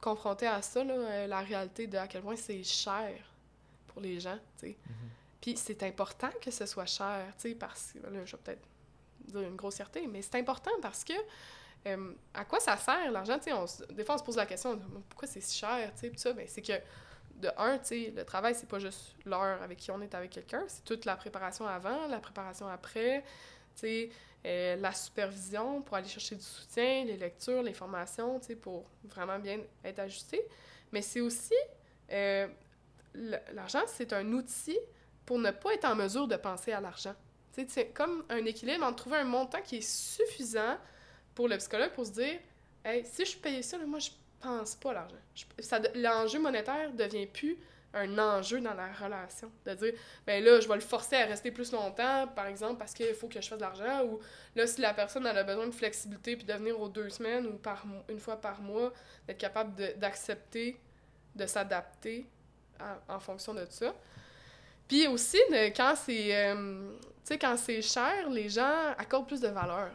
[0.00, 3.12] confrontée à ça, là, euh, la réalité de à quel point c'est cher
[3.88, 4.38] pour les gens.
[4.62, 4.72] Mm-hmm.
[5.40, 7.26] Puis c'est important que ce soit cher,
[7.58, 8.66] parce que là, je vais peut-être
[9.24, 11.12] dire une grossièreté, mais c'est important parce que
[11.86, 13.38] euh, à quoi ça sert l'argent?
[13.90, 15.92] Des fois, on se pose la question pourquoi c'est si cher?
[16.16, 16.72] ça, ben, c'est que
[17.36, 20.84] de un, le travail, c'est pas juste l'heure avec qui on est avec quelqu'un, c'est
[20.84, 23.24] toute la préparation avant, la préparation après,
[24.46, 29.58] euh, la supervision pour aller chercher du soutien, les lectures, les formations, pour vraiment bien
[29.84, 30.40] être ajusté.
[30.92, 31.54] Mais c'est aussi,
[32.12, 32.46] euh,
[33.52, 34.78] l'argent, c'est un outil
[35.24, 37.14] pour ne pas être en mesure de penser à l'argent.
[37.68, 40.76] C'est comme un équilibre entre trouver un montant qui est suffisant
[41.34, 42.38] pour le psychologue pour se dire
[42.84, 45.90] hey, si je paye ça, moi, je pense pas à l'argent.
[45.94, 47.56] L'enjeu monétaire devient plus
[47.94, 49.50] un enjeu dans la relation.
[49.64, 49.94] De dire,
[50.26, 53.28] ben là, je vais le forcer à rester plus longtemps, par exemple, parce qu'il faut
[53.28, 54.18] que je fasse de l'argent, ou
[54.56, 57.52] là, si la personne a besoin de flexibilité, puis de venir aux deux semaines ou
[57.52, 58.92] par une fois par mois,
[59.26, 60.80] d'être capable d'accepter,
[61.36, 62.26] de, s'adapter
[63.08, 63.94] en fonction de ça.
[64.88, 65.38] Puis aussi,
[65.74, 66.90] quand c'est euh,
[67.32, 69.90] quand c'est cher, les gens accordent plus de valeur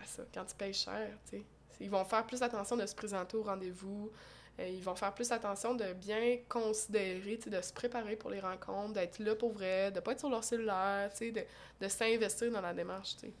[0.00, 1.44] à ça, quand ils payent cher, tu sais.
[1.80, 4.10] Ils vont faire plus attention de se présenter au rendez-vous,
[4.58, 8.94] euh, ils vont faire plus attention de bien considérer, de se préparer pour les rencontres,
[8.94, 11.46] d'être là pour vrai, de pas être sur leur cellulaire, tu sais,
[11.80, 13.32] de, s'investir dans la démarche, tu sais.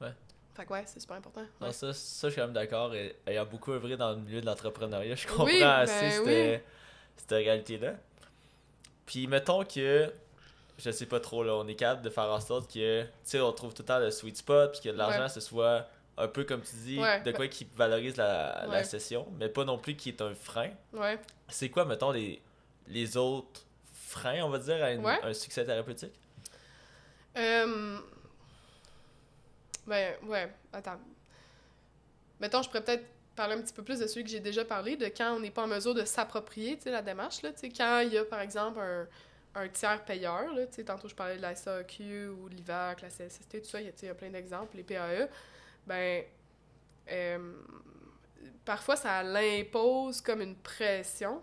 [0.00, 0.12] Ouais.
[0.54, 1.44] Fait que ouais, c'est super important.
[1.60, 2.92] Non, ça, ça, je suis quand même d'accord.
[3.26, 6.60] Ayant beaucoup œuvré dans le milieu de l'entrepreneuriat, je comprends assez ben
[7.16, 7.94] cette réalité-là.
[9.06, 10.12] Puis mettons que
[10.78, 13.40] je sais pas trop, là, on est capable de faire en sorte que, tu sais,
[13.40, 15.86] on trouve tout le temps le sweet spot, puis que l'argent, ce soit
[16.18, 19.78] un peu, comme tu dis, de quoi qui valorise la, la, session, mais pas non
[19.78, 20.70] plus qui est un frein.
[20.92, 21.18] Ouais.
[21.48, 22.42] C'est quoi, mettons, les,
[22.88, 23.62] les autres
[23.92, 26.14] freins, on va dire, à un succès thérapeutique?
[27.36, 27.98] Euh...
[29.86, 30.98] Ben, ouais, attends.
[32.40, 33.04] Mettons, je pourrais peut-être
[33.36, 35.50] parler un petit peu plus de celui que j'ai déjà parlé, de quand on n'est
[35.50, 38.18] pas en mesure de s'approprier, tu sais, la démarche, là, tu sais, quand il y
[38.18, 39.06] a, par exemple, un
[39.56, 40.52] un tiers payeur.
[40.54, 44.08] Là, tantôt, je parlais de la SAQ ou l'IVAC, la CSST, tout ça, il y,
[44.08, 44.76] a plein d'exemples.
[44.76, 45.28] Les PAE,
[45.86, 46.22] ben,
[47.10, 47.52] euh,
[48.64, 51.42] parfois, ça l'impose comme une pression,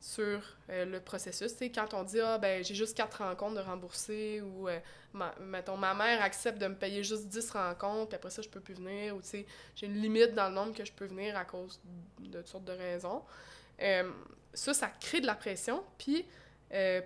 [0.00, 1.52] sur euh, le processus.
[1.74, 4.78] quand on dit Ah, ben, j'ai juste quatre rencontres de rembourser, ou euh,
[5.12, 8.48] ma, mettons, ma mère accepte de me payer juste 10 rencontres, puis après ça, je
[8.48, 11.44] peux plus venir, ou j'ai une limite dans le nombre que je peux venir à
[11.44, 11.80] cause
[12.20, 13.22] de toutes sortes de raisons.
[14.54, 16.24] Ça, ça crée de la pression, puis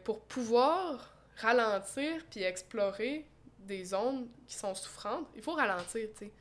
[0.05, 3.27] pour pouvoir ralentir puis explorer
[3.59, 6.33] des zones qui sont souffrantes, il faut ralentir, tu sais.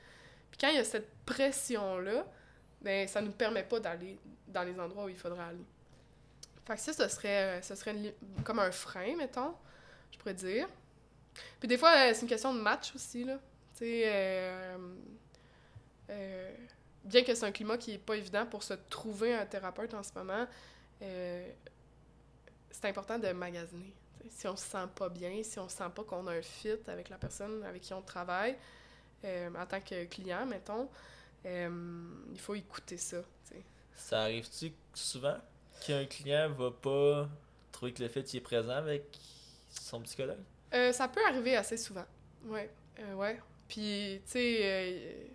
[0.50, 2.26] Puis quand il y a cette pression-là,
[2.82, 5.66] ben, ça nous permet pas d'aller dans les endroits où il faudrait aller.
[6.66, 7.96] Fait que ça, ce serait, ce serait
[8.44, 9.54] comme un frein, mettons,
[10.12, 10.68] je pourrais dire.
[11.60, 13.38] Puis des fois, euh, c'est une question de match aussi, là.
[13.74, 14.78] Tu sais, euh,
[16.10, 16.56] euh,
[17.04, 20.04] bien que c'est un climat qui est pas évident pour se trouver un thérapeute en
[20.04, 20.46] ce moment,
[22.82, 23.94] c'est important de magasiner.
[24.30, 27.10] Si on se sent pas bien, si on sent pas qu'on a un fit avec
[27.10, 28.56] la personne avec qui on travaille,
[29.24, 30.90] en tant que client, mettons,
[31.46, 33.18] il faut écouter ça.
[33.96, 35.38] Ça arrive-tu souvent
[35.86, 37.30] qu'un client va pas
[37.72, 39.04] trouver que le fait qu'il est présent avec
[39.70, 40.40] son psychologue?
[40.74, 42.06] Euh, ça peut arriver assez souvent.
[42.46, 42.70] Ouais.
[43.00, 43.40] Euh, ouais.
[43.68, 45.28] Puis, tu sais, euh,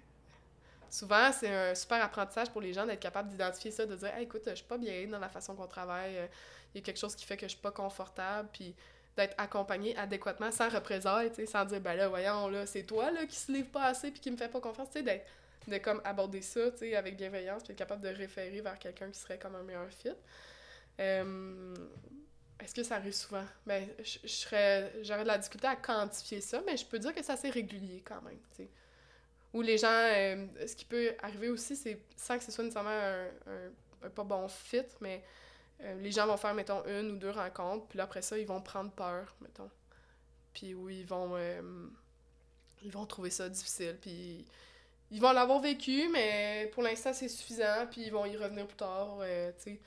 [0.97, 4.43] souvent, c'est un super apprentissage pour les gens d'être capable d'identifier ça, de dire écoute,
[4.47, 6.15] je suis pas bien dans la façon qu'on travaille,
[6.75, 8.75] il y a quelque chose qui fait que je suis pas confortable, puis
[9.17, 13.37] d'être accompagné adéquatement sans représailles, sans dire ben là, voyons, là, c'est toi là, qui
[13.37, 15.27] se livre pas assez puis qui me fait pas confiance, tu sais, d'être
[15.69, 16.61] de comme aborder ça,
[16.97, 20.11] avec bienveillance, puis être capable de référer vers quelqu'un qui serait comme un meilleur fit.
[21.01, 21.75] Euh,
[22.61, 23.45] est-ce que ça arrive souvent?
[23.67, 23.87] Ben,
[24.25, 28.03] j'aurais de la difficulté à quantifier ça, mais je peux dire que c'est assez régulier
[28.07, 28.39] quand même.
[29.57, 32.91] Ou les gens, euh, ce qui peut arriver aussi, c'est sans que ce soit nécessairement
[32.91, 33.27] un,
[34.07, 35.25] un, pas bon fit, mais
[35.81, 38.61] euh, les gens vont faire, mettons, une ou deux rencontres, puis après ça, ils vont
[38.61, 39.71] prendre peur, mettons.
[40.53, 41.37] Puis oui, ils vont,
[42.83, 44.47] ils vont trouver ça difficile, puis
[45.11, 48.77] ils vont l'avoir vécu, mais pour l'instant, c'est suffisant, puis ils vont y revenir plus
[48.77, 49.81] tard, euh, tu sais.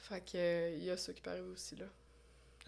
[0.00, 1.86] Fait que, euh, il y a ça qui peut arriver aussi, là.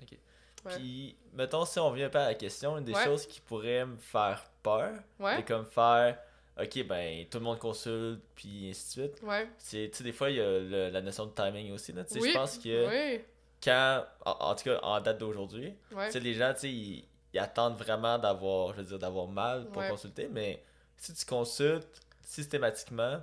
[0.02, 0.18] OK.
[0.64, 3.96] Puis, mettons, si on vient pas à la question, une des choses qui pourrait me
[3.96, 6.18] faire peur, c'est comme faire,
[6.60, 9.22] OK, ben, tout le monde consulte, puis ainsi de suite.
[9.22, 9.48] Ouais.
[9.70, 11.92] Tu sais, des fois, il y a la notion de timing aussi.
[11.92, 13.20] Tu sais, je pense que
[13.62, 17.78] quand, en, tout cas, en date d'aujourd'hui, tu sais, les gens, tu sais, ils, attendent
[17.78, 20.62] vraiment d'avoir, je veux dire, d'avoir mal pour consulter, mais
[20.96, 23.20] si tu consultes systématiquement,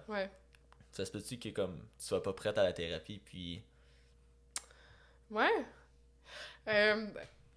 [0.91, 3.61] ça se peut-tu que comme tu sois pas prête à la thérapie, puis.
[5.29, 5.65] Ouais.
[6.67, 7.07] Euh,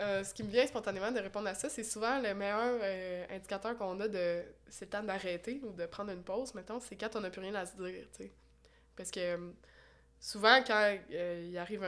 [0.00, 3.26] euh, ce qui me vient spontanément de répondre à ça, c'est souvent le meilleur euh,
[3.30, 6.96] indicateur qu'on a de c'est le temps d'arrêter ou de prendre une pause, mettons, c'est
[6.96, 8.32] quand on n'a plus rien à se dire, tu sais.
[8.96, 9.52] Parce que
[10.18, 11.84] souvent, quand il arrive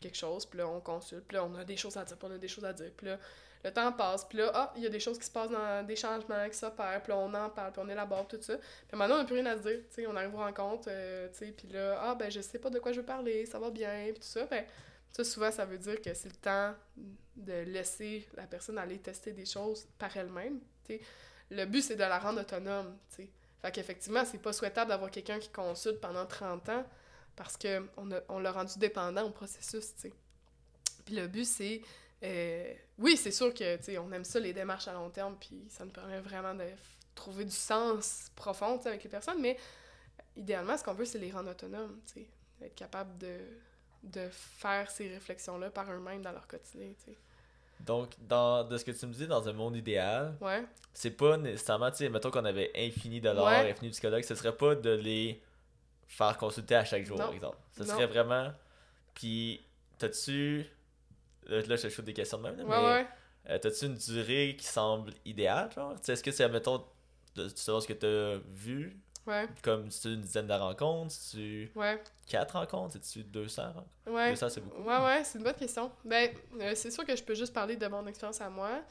[0.00, 2.28] quelque chose, puis là, on consulte, puis là, on a des choses à dire, puis
[2.30, 3.18] on a des choses à dire, puis là,
[3.64, 5.84] le temps passe, puis là, ah, il y a des choses qui se passent dans
[5.86, 8.56] des changements qui s'opèrent, puis là, on en parle, puis on élabore tout ça.
[8.56, 10.84] Puis maintenant, on n'a plus rien à se dire, tu sais, on arrive aux rencontres,
[10.84, 13.58] tu sais, puis là, ah, ben, je sais pas de quoi je veux parler, ça
[13.58, 14.46] va bien, puis tout ça.
[14.46, 14.64] Ben,
[15.12, 16.74] ça, souvent, ça veut dire que c'est le temps
[17.36, 20.60] de laisser la personne aller tester des choses par elle-même.
[21.50, 22.96] Le but, c'est de la rendre autonome.
[23.60, 26.84] Fait qu'effectivement, c'est pas souhaitable d'avoir quelqu'un qui consulte pendant 30 ans
[27.34, 29.92] parce qu'on on l'a rendu dépendant au processus.
[31.04, 31.82] Puis le but, c'est
[32.24, 35.84] euh, oui, c'est sûr que on aime ça, les démarches à long terme, puis ça
[35.84, 36.64] nous permet vraiment de
[37.14, 39.56] trouver du sens profond avec les personnes, mais
[40.36, 42.00] idéalement, ce qu'on veut, c'est les rendre autonomes,
[42.60, 43.38] être capable de,
[44.02, 46.88] de faire ces réflexions-là par eux-mêmes dans leur quotidien.
[47.80, 50.64] Donc, dans, de ce que tu me dis, dans un monde idéal, ouais.
[50.92, 53.70] c'est pas nécessairement, tu sais, mettons qu'on avait infini dollars, ouais.
[53.70, 55.42] infini psychologues, ce serait pas de les
[56.06, 57.56] faire consulter à chaque jour, par exemple.
[57.76, 58.52] Ce serait vraiment.
[59.14, 59.64] Puis,
[59.98, 60.66] t'as-tu
[61.48, 62.56] Là, je te shoot des questions de même.
[62.56, 63.06] mais, ouais.
[63.48, 65.94] Euh, T'as-tu une durée qui semble idéale, genre?
[66.06, 66.84] Est-ce que c'est, mettons,
[67.54, 69.48] selon ce que t'as vu, ouais.
[69.62, 72.02] comme si tu une dizaine de rencontres, si tu ouais.
[72.26, 73.86] quatre rencontres, si tu 200 rencontres?
[74.06, 74.30] Ouais.
[74.30, 74.82] 200, c'est beaucoup.
[74.82, 75.92] Ouais, ouais, c'est une bonne question.
[76.04, 78.82] Ben, euh, c'est sûr que je peux juste parler de mon expérience à moi.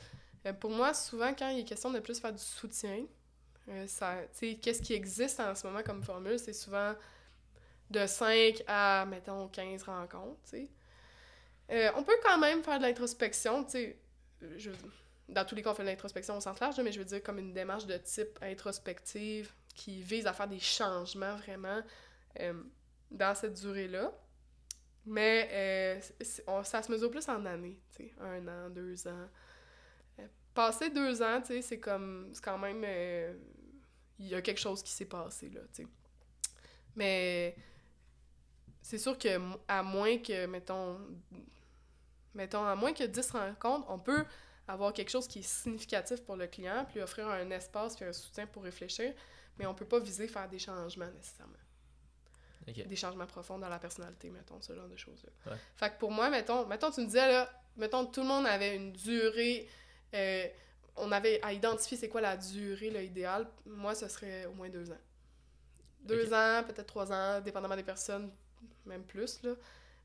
[0.46, 3.06] Euh, pour moi, souvent, quand il est question de plus faire du soutien,
[3.88, 6.94] ça, qu'est-ce qui existe en ce moment comme formule, c'est souvent
[7.90, 10.40] de 5 à, mettons, 15 rencontres.
[11.72, 13.98] Euh, on peut quand même faire de l'introspection, tu sais.
[15.28, 17.22] Dans tous les cas, on fait de l'introspection au sens large, mais je veux dire
[17.22, 21.82] comme une démarche de type introspective qui vise à faire des changements vraiment
[22.42, 22.62] euh,
[23.10, 24.12] dans cette durée-là.
[25.06, 29.30] Mais euh, ça se mesure plus en années, tu sais, un an, deux ans.
[30.54, 32.84] passer deux ans, tu sais, c'est comme, c'est quand même,
[34.20, 35.88] il y a quelque chose qui s'est passé, là, tu sais.
[36.98, 37.56] Mais
[38.82, 39.38] c'est sûr que,
[39.68, 41.00] à moins que, mettons,
[42.34, 44.26] mettons, à moins que 10 rencontres, on peut
[44.68, 48.14] avoir quelque chose qui est significatif pour le client, puis offrir un espace puis un
[48.14, 49.14] soutien pour réfléchir,
[49.58, 51.54] mais on peut pas viser faire des changements nécessairement.
[52.66, 55.52] Des changements profonds dans la personnalité, mettons, ce genre de choses-là.
[55.52, 55.58] Ouais.
[55.76, 58.76] Fait que pour moi, mettons, mettons, tu me disais, là, mettons, tout le monde avait
[58.76, 59.70] une durée,
[60.14, 60.48] euh,
[60.98, 63.48] on avait à identifier c'est quoi la durée, là, idéale.
[63.66, 65.00] Moi, ce serait au moins deux ans.
[66.02, 68.32] Deux ans, peut-être trois ans, dépendamment des personnes,
[68.86, 69.54] même plus, là.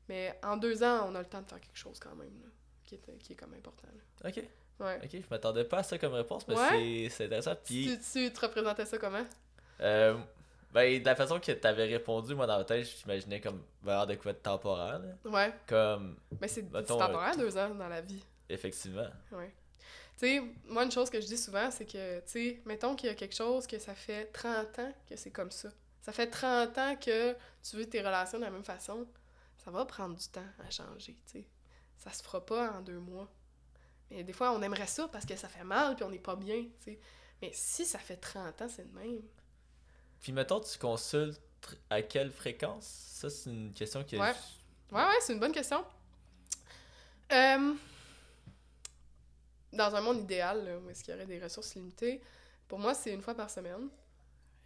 [0.07, 2.49] Mais en deux ans, on a le temps de faire quelque chose quand même, là,
[2.85, 4.29] qui est, qui est comme important, là.
[4.29, 4.41] Ok.
[4.79, 4.99] Ouais.
[5.03, 7.09] Ok, je m'attendais pas à ça comme réponse, mais Ouais?
[7.09, 7.55] c'est- intéressant.
[7.63, 9.25] Puis, Tu, tu te représentais ça comment?
[9.81, 10.17] euh,
[10.71, 14.15] ben, de la façon que t'avais répondu, moi, dans ma tête, j'imaginais comme vers de
[14.15, 15.01] quoi de temporaire.
[15.25, 15.53] Ouais.
[15.67, 18.23] Comme, Mais c'est temporaire, deux ans dans la vie.
[18.49, 19.07] effectivement.
[19.31, 19.53] Ouais.
[20.17, 23.09] Tu sais, moi, une chose que je dis souvent, c'est que, tu sais, mettons qu'il
[23.09, 25.69] y a quelque chose que ça fait 30 ans que c'est comme ça.
[26.01, 27.33] Ça fait 30 ans que
[27.63, 29.07] tu veux tes relations de la même façon.
[29.63, 31.45] Ça va prendre du temps à changer, tu sais.
[31.97, 33.27] Ça se fera pas en deux mois.
[34.13, 36.35] Mais des fois, on aimerait ça parce que ça fait mal puis on n'est pas
[36.35, 36.99] bien, tu sais.
[37.41, 39.21] Mais si ça fait 30 ans, c'est le même.
[40.21, 41.41] Puis, mettons, tu consultes
[41.89, 42.85] à quelle fréquence?
[42.85, 44.15] Ça, c'est une question que.
[44.15, 44.33] Ouais.
[44.91, 45.83] Ouais, ouais, c'est une bonne question.
[47.31, 47.73] Euh,
[49.73, 52.21] dans un monde idéal, là, où est-ce qu'il y aurait des ressources limitées,
[52.67, 53.89] pour moi, c'est une fois par semaine.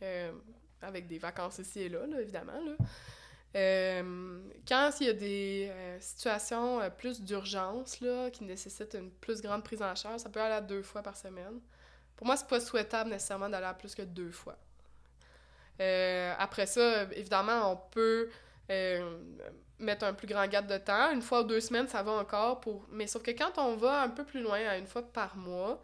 [0.03, 0.31] Euh,
[0.81, 2.60] avec des vacances ici et là, là, évidemment.
[2.63, 2.75] Là.
[3.55, 9.10] Euh, quand il y a des euh, situations euh, plus d'urgence, là, qui nécessitent une
[9.10, 11.60] plus grande prise en charge, ça peut aller à deux fois par semaine.
[12.15, 14.57] Pour moi, c'est pas souhaitable nécessairement d'aller à plus que deux fois.
[16.39, 18.29] Après ça, évidemment, on peut
[19.77, 21.12] mettre un plus grand gap de temps.
[21.12, 22.60] Une fois ou deux semaines, ça va encore.
[22.60, 25.38] pour Mais sauf que quand on va un peu plus loin, à une fois par
[25.38, 25.79] mois,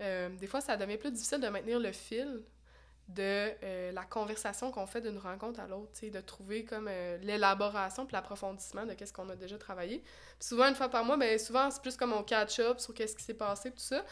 [0.00, 2.42] des fois, ça devient plus difficile de maintenir le fil
[3.08, 8.06] de euh, la conversation qu'on fait d'une rencontre à l'autre, de trouver comme euh, l'élaboration
[8.06, 9.98] puis l'approfondissement de qu'est-ce qu'on a déjà travaillé.
[9.98, 13.14] Puis souvent, une fois par mois, ben souvent, c'est plus comme on catch-up sur qu'est-ce
[13.14, 14.04] qui s'est passé, tout ça.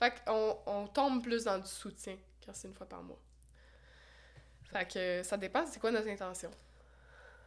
[0.00, 3.20] Fait qu'on on tombe plus dans du soutien quand c'est une fois par mois.
[4.72, 6.50] Fait que euh, ça dépend, c'est quoi notre intention?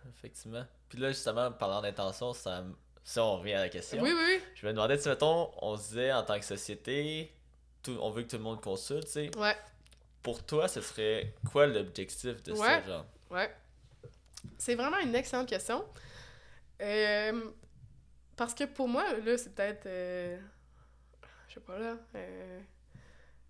[0.10, 0.66] Effectivement.
[0.90, 2.64] Puis là, justement, parlant d'intention, ça,
[3.04, 4.42] si on revient à la question, Oui, oui, oui.
[4.56, 7.34] je me demandais si, mettons, on se disait en tant que société,
[7.82, 9.38] tout, on veut que tout le monde consulte, tu sais.
[9.38, 9.56] Ouais,
[10.24, 12.58] Pour toi, ce serait quoi l'objectif de Ouais.
[12.58, 13.06] ça, genre?
[13.30, 13.54] Ouais.
[14.58, 15.86] C'est vraiment une excellente question.
[16.82, 17.52] Euh,
[18.36, 19.86] parce que pour moi, là, c'est peut-être.
[19.86, 20.38] euh,
[21.50, 21.98] je sais pas, là.
[22.16, 22.62] euh,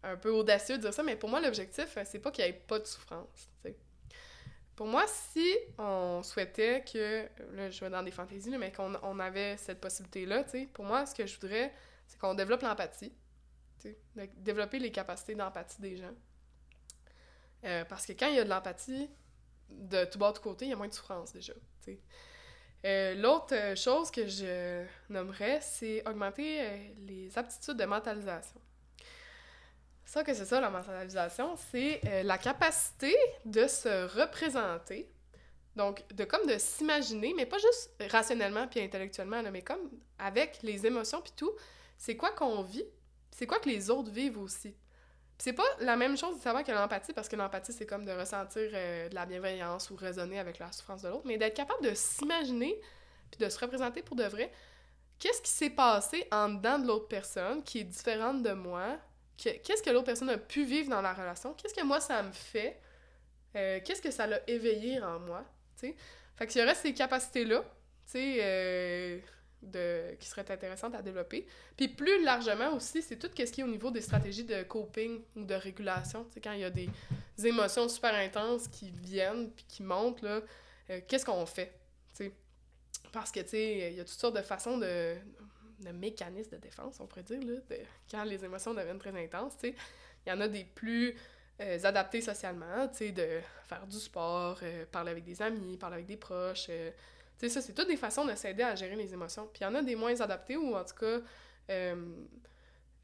[0.04, 2.54] un peu audacieux de dire ça, mais pour moi, l'objectif, c'est pas qu'il n'y ait
[2.54, 3.50] pas de souffrance.
[4.76, 7.28] Pour moi, si on souhaitait que.
[7.56, 11.06] Là, je vais dans des fantaisies, là, mais qu'on on avait cette possibilité-là, pour moi,
[11.06, 11.72] ce que je voudrais,
[12.08, 13.14] c'est qu'on développe l'empathie.
[14.38, 16.14] Développer les capacités d'empathie des gens.
[17.66, 19.10] Euh, parce que quand il y a de l'empathie,
[19.70, 21.54] de tout bas de côté, il y a moins de souffrance déjà.
[22.86, 28.60] Euh, L'autre euh, chose que je nommerais, c'est augmenter les aptitudes de mentalisation.
[30.06, 35.10] Ça que c'est ça, la mentalisation, c'est la capacité de se représenter,
[35.78, 40.86] donc de comme de s'imaginer, mais pas juste rationnellement puis intellectuellement, mais comme avec les
[40.86, 41.52] émotions puis tout,
[41.98, 42.86] c'est quoi qu'on vit,
[43.32, 44.76] c'est quoi que les autres vivent aussi.
[45.38, 48.70] C'est pas la même chose nécessairement que l'empathie, parce que l'empathie, c'est comme de ressentir
[48.74, 51.94] euh, de la bienveillance ou raisonner avec la souffrance de l'autre, mais d'être capable de
[51.94, 52.80] s'imaginer
[53.32, 54.52] puis de se représenter pour de vrai.
[55.20, 58.98] Qu'est-ce qui s'est passé en dedans de l'autre personne qui est différente de moi?
[59.42, 61.54] Que- Qu'est-ce que l'autre personne a pu vivre dans la relation?
[61.56, 62.80] Qu'est-ce que moi, ça me fait?
[63.56, 65.44] Euh, Qu'est-ce que ça l'a éveillé en moi?
[65.80, 65.96] tu sais?
[66.36, 69.20] Fait qu'il y aurait ces capacités-là, tu sais, euh,
[69.64, 71.48] de, qui seraient intéressantes à développer.
[71.78, 75.22] Puis plus largement aussi, c'est tout ce qui est au niveau des stratégies de coping
[75.36, 76.26] ou de régulation.
[76.26, 76.90] Tu sais, quand il y a des
[77.44, 80.42] émotions super intenses qui viennent puis qui montent, euh,
[81.08, 81.74] qu'est-ce qu'on fait?
[82.16, 82.32] tu sais?
[83.12, 85.16] Parce que, tu sais, il y a toutes sortes de façons de,
[85.80, 89.54] de mécanismes de défense, on pourrait dire, là, de- quand les émotions deviennent très intenses,
[89.58, 89.76] tu sais.
[90.26, 91.16] Il y en a des plus
[91.62, 95.96] euh, adaptés socialement, tu sais, de faire du sport, euh, parler avec des amis, parler
[95.96, 96.90] avec des proches, euh,
[97.38, 99.48] sais, ça, c'est toutes des façons de s'aider à gérer les émotions.
[99.48, 101.20] Puis il y en a des moins adaptés ou en tout cas
[101.70, 102.26] euh,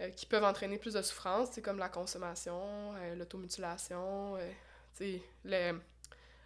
[0.02, 4.38] euh, qui peuvent entraîner plus de souffrance, comme la consommation, euh, l'automutilation,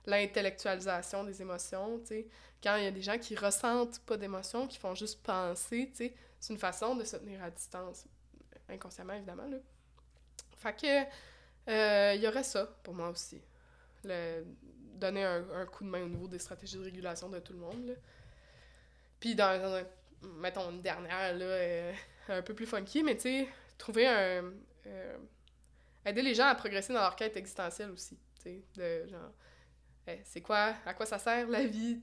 [0.05, 2.27] l'intellectualisation des émotions, tu sais.
[2.61, 5.97] Quand il y a des gens qui ressentent pas d'émotions, qui font juste penser, tu
[5.97, 8.05] sais, c'est une façon de se tenir à distance,
[8.69, 9.57] inconsciemment évidemment, là.
[10.57, 13.41] Fait que, il y aurait ça pour moi aussi.
[14.93, 17.59] Donner un, un coup de main au niveau des stratégies de régulation de tout le
[17.59, 17.93] monde, là.
[19.19, 19.85] Puis dans,
[20.39, 21.93] mettons une dernière, là, euh,
[22.29, 23.17] un peu plus funky, mais
[23.77, 24.51] trouver un...
[24.87, 25.17] euh,
[26.05, 28.17] aider les gens à progresser dans leur quête existentielle aussi,
[28.75, 29.31] de genre...
[30.07, 32.01] eh, c'est quoi, à quoi ça sert la vie,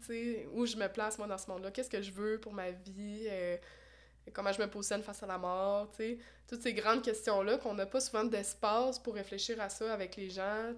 [0.53, 3.27] où je me place moi dans ce monde-là, qu'est-ce que je veux pour ma vie,
[3.29, 3.59] euh,
[4.33, 5.91] comment je me positionne face à la mort,
[6.49, 10.31] toutes ces grandes questions-là qu'on n'a pas souvent d'espace pour réfléchir à ça avec les
[10.31, 10.73] gens,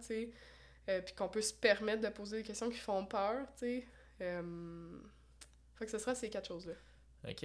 [0.89, 3.87] euh, puis qu'on peut se permettre de poser des questions qui font peur, tu sais.
[4.21, 4.99] Euh,
[5.77, 6.75] fait que ce sera ces quatre choses-là.
[7.29, 7.43] Ok.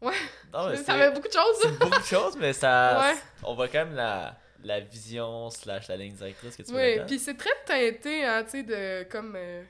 [0.00, 0.14] Ouais.
[0.52, 3.00] Non, mais ça fait beaucoup de choses, beaucoup de choses, mais ça.
[3.12, 3.18] Ouais.
[3.44, 7.18] On voit quand même la, la vision slash la ligne directrice que tu Oui, puis
[7.18, 9.34] c'est très teinté, hein, tu sais, de comme.
[9.36, 9.62] euh,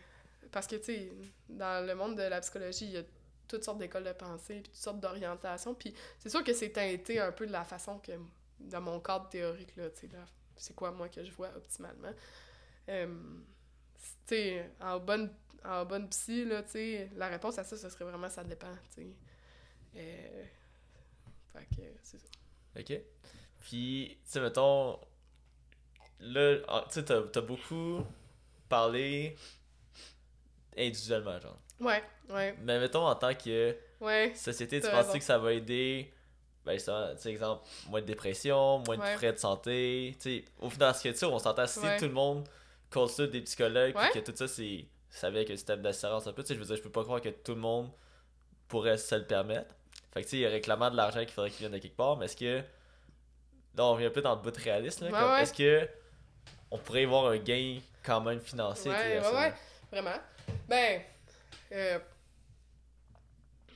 [0.53, 1.13] parce que, tu sais,
[1.49, 3.03] dans le monde de la psychologie, il y a
[3.49, 7.19] toutes sortes d'écoles de pensée, puis toutes sortes d'orientations, puis c'est sûr que c'est teinté
[7.21, 8.13] un peu de la façon que.
[8.61, 10.09] dans mon cadre théorique, là, tu sais,
[10.57, 12.13] c'est quoi, moi, que je vois optimalement.
[12.89, 13.07] Euh,
[14.81, 15.33] en bonne,
[15.65, 16.63] en bonne psy, là,
[17.17, 18.73] la réponse à ça, ce serait vraiment ça dépend.
[19.97, 20.45] Euh,
[21.53, 22.29] fait que, c'est ça.
[22.79, 23.01] Ok.
[23.61, 24.99] Puis, tu sais, mettons.
[26.21, 28.05] Là, en- tu sais, t'as t'as beaucoup
[28.69, 29.37] parlé
[30.77, 31.59] individuellement, genre.
[31.81, 34.33] Ouais, ouais, Mais mettons, en tant que ouais.
[34.35, 36.13] société, tu penses que ça va aider,
[36.65, 39.13] ben justement, tu sais, exemple, moins de dépression, moins Ouais.
[39.13, 41.97] de frais de santé, tu sais, au final, ce que tu on s'entend, si Ouais.
[41.99, 42.49] tout le monde
[42.91, 44.11] consulte des psychologues, Ouais.
[44.13, 46.67] que tout ça, c'est, ça avec un système d'assurance un peu, tu sais, je veux
[46.67, 47.91] dire, je peux pas croire que tout le monde
[48.69, 49.75] pourrait se le permettre.
[50.13, 51.79] Fait que, tu sais, il y aurait clairement de l'argent qu'il faudrait qu'il vienne de
[51.79, 52.59] quelque part, mais est-ce que,
[53.77, 55.43] là, on revient un peu dans le bout de réaliste, là, Ouais, ouais.
[55.43, 55.89] est-ce que
[56.71, 59.55] on pourrait y voir un gain quand même financier, Ouais, ouais, ça, ouais,
[59.91, 60.19] vraiment.
[60.69, 61.01] Ben,
[61.73, 61.99] euh,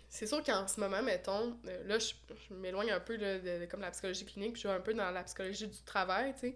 [0.09, 2.12] c'est sûr qu'en ce moment, mettons, euh, là, je,
[2.48, 4.81] je m'éloigne un peu là, de, de comme la psychologie clinique, puis je vais un
[4.81, 6.55] peu dans la psychologie du travail, tu sais.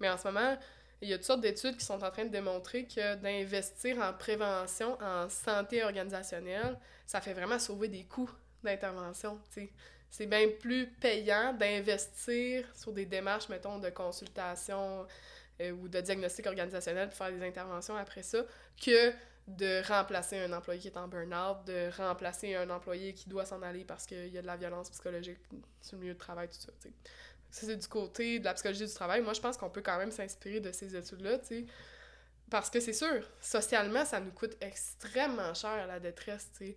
[0.00, 0.56] Mais en ce moment,
[1.00, 4.12] il y a toutes sortes d'études qui sont en train de démontrer que d'investir en
[4.12, 8.30] prévention, en santé organisationnelle, ça fait vraiment sauver des coûts
[8.64, 9.40] d'intervention.
[10.10, 15.06] C'est bien plus payant d'investir sur des démarches, mettons, de consultation
[15.60, 18.38] euh, ou de diagnostic organisationnel pour faire des interventions après ça,
[18.82, 19.12] que
[19.46, 23.62] de remplacer un employé qui est en burn-out, de remplacer un employé qui doit s'en
[23.62, 25.38] aller parce qu'il y a de la violence psychologique
[25.80, 26.94] sur le milieu de travail, tout ça, tu sais.
[27.50, 29.22] Ça, c'est du côté de la psychologie du travail.
[29.22, 31.66] Moi, je pense qu'on peut quand même s'inspirer de ces études-là, tu sais.
[32.50, 36.76] Parce que c'est sûr, socialement, ça nous coûte extrêmement cher la détresse, tu sais.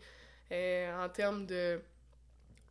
[0.51, 1.81] Euh, en termes de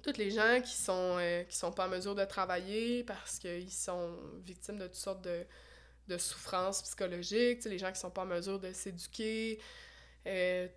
[0.03, 3.73] toutes les gens qui sont euh, qui sont pas en mesure de travailler parce qu'ils
[3.73, 5.47] sont victimes de toutes sortes de,
[6.09, 9.61] de souffrances psychologiques, les gens qui sont pas en mesure de s'éduquer,
[10.27, 10.69] euh,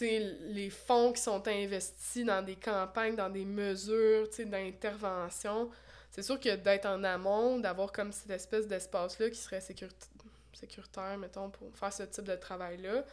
[0.00, 5.70] les fonds qui sont investis dans des campagnes, dans des mesures, d'intervention.
[6.10, 9.92] C'est sûr que d'être en amont, d'avoir comme cette espèce d'espace-là qui serait sécurit-
[10.52, 13.04] sécuritaire, mettons, pour faire ce type de travail-là,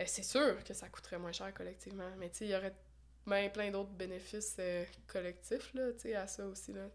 [0.00, 2.10] euh, c'est sûr que ça coûterait moins cher collectivement.
[2.18, 2.74] Mais il y aurait
[3.26, 5.88] ben plein d'autres bénéfices euh, collectifs, là,
[6.20, 6.88] à ça aussi, là.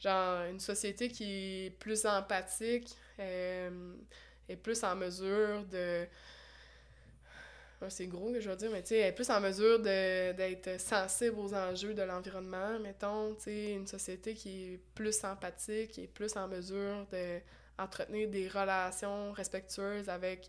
[0.00, 3.94] Genre, une société qui est plus empathique, euh,
[4.48, 6.06] est plus en mesure de...
[7.88, 10.80] C'est gros que je veux dire, mais tu sais, elle est plus en mesure d'être
[10.80, 16.04] sensible aux enjeux de l'environnement, mettons, tu sais, une société qui est plus empathique, qui
[16.04, 17.38] est plus en mesure de
[17.78, 20.48] entretenir des relations respectueuses avec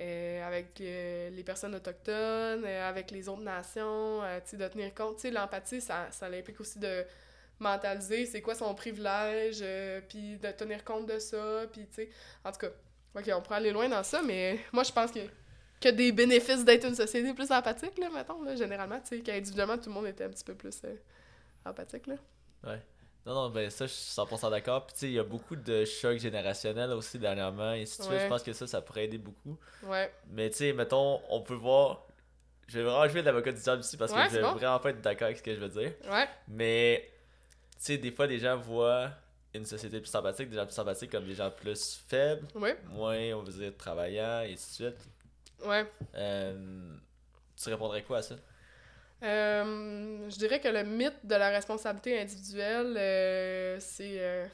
[0.00, 4.92] euh, avec euh, les personnes autochtones, euh, avec les autres nations, tu sais, de tenir
[4.92, 5.16] compte.
[5.16, 7.04] Tu sais, l'empathie, ça, ça implique aussi de
[7.60, 9.64] mentaliser c'est quoi son privilège,
[10.08, 12.10] puis de tenir compte de ça, puis tu sais,
[12.44, 12.70] en tout cas,
[13.14, 15.20] ok, on pourrait aller loin dans ça, mais moi, je pense que
[15.84, 19.76] que des bénéfices d'être une société plus empathique, là, mettons, là, généralement, tu sais, qu'individuellement,
[19.78, 20.94] tout le monde était un petit peu plus euh,
[21.64, 22.16] empathique, là.
[23.26, 24.84] Non, non, ben ça, je suis 100% d'accord.
[24.86, 28.06] Puis tu sais, il y a beaucoup de chocs générationnels aussi dernièrement, et de suite.
[28.10, 28.20] Ouais.
[28.20, 29.58] Je pense que ça, ça pourrait aider beaucoup.
[29.84, 30.12] Ouais.
[30.30, 32.06] Mais tu sais, mettons, on peut voir.
[32.66, 34.52] Je vais vraiment jouer de l'avocat du diable ici parce Ouais, que je vais bon.
[34.54, 35.92] vraiment pas être d'accord avec ce que je veux dire.
[36.10, 36.28] Ouais.
[36.48, 37.10] Mais
[37.78, 39.10] tu sais, des fois, les gens voient
[39.54, 42.76] une société plus sympathique, des gens plus sympathiques comme des gens plus faibles, Ouais.
[42.90, 45.08] moins, on veut dire, travaillants, et ainsi de suite.
[45.64, 45.86] Ouais.
[46.14, 46.96] Euh,
[47.56, 48.36] tu répondrais quoi à ça?
[49.22, 54.50] Euh, je dirais que le mythe de la responsabilité individuelle, euh, c'est.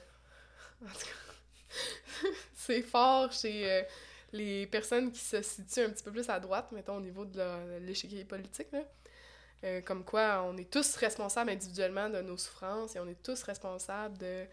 [0.83, 3.87] en tout cas, c'est fort chez
[4.33, 7.79] les personnes qui se situent un petit peu plus à droite, mettons, au niveau de
[7.81, 8.69] l'échiquier politique.
[8.73, 9.81] Là.
[9.83, 14.17] Comme quoi, on est tous responsables individuellement de nos souffrances et on est tous responsables
[14.19, 14.45] de.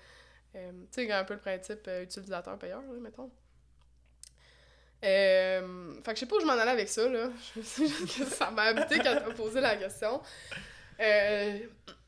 [0.54, 0.60] tu
[0.92, 3.32] sais, un peu le principe utilisateur-payeur, mettons.
[5.04, 7.30] Euh, fait que je sais pas où je m'en allais avec ça, là.
[7.56, 10.22] Je sais juste que ça m'a habité quand t'as posé la question.
[11.00, 11.60] Euh,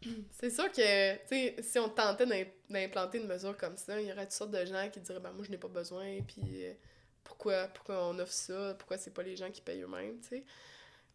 [0.32, 4.12] c'est sûr que, tu si on tentait d'im- d'implanter une mesure comme ça, il y
[4.12, 6.73] aurait toutes sortes de gens qui diraient, ben moi je n'ai pas besoin, puis euh,
[7.23, 10.43] pourquoi, pourquoi on offre ça, pourquoi c'est pas les gens qui payent eux-mêmes, tu sais?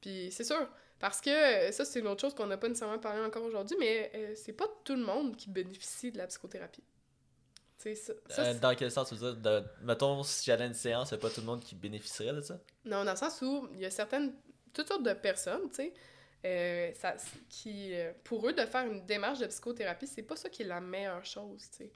[0.00, 0.68] Puis c'est sûr,
[1.00, 3.76] parce que euh, ça c'est une autre chose qu'on n'a pas nécessairement parlé encore aujourd'hui,
[3.80, 6.84] mais c'est pas tout le monde qui bénéficie de la psychothérapie.
[7.78, 7.90] Ça,
[8.28, 9.40] ça, Euh, dans quel sens tu veux dire?
[9.42, 12.40] De, Mettons, si j'allais à une séance, c'est pas tout le monde qui bénéficierait de
[12.40, 12.58] ça?
[12.84, 14.34] Non, dans le sens où il y a certaines,
[14.72, 15.92] toutes sortes de personnes, tu sais,
[16.46, 17.14] euh, ça,
[17.48, 20.66] qui, euh, pour eux, de faire une démarche de psychothérapie, c'est pas ça qui est
[20.66, 21.92] la meilleure chose, tu sais.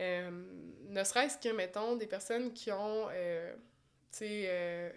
[0.00, 3.16] Euh, ne serait-ce que, mettons, des personnes qui ont, tu
[4.10, 4.90] sais, euh,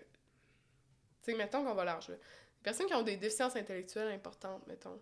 [1.24, 2.16] tu sais, mettons qu'on va large, là.
[2.16, 5.00] Des personnes qui ont des déficiences intellectuelles importantes, mettons,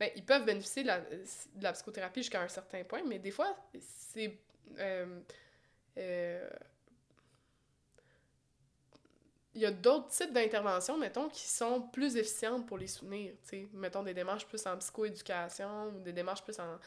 [0.00, 0.88] ben, ils peuvent bénéficier de
[1.60, 4.38] la, psychothérapie jusqu'à un certain point, mais des fois, c'est...
[4.78, 5.20] euh,
[5.98, 6.50] euh,
[9.54, 13.34] il y a d'autres types d'interventions, mettons, qui sont plus efficientes pour les soutenir.
[13.74, 16.78] Mettons des démarches plus en psychoéducation ou des démarches plus en,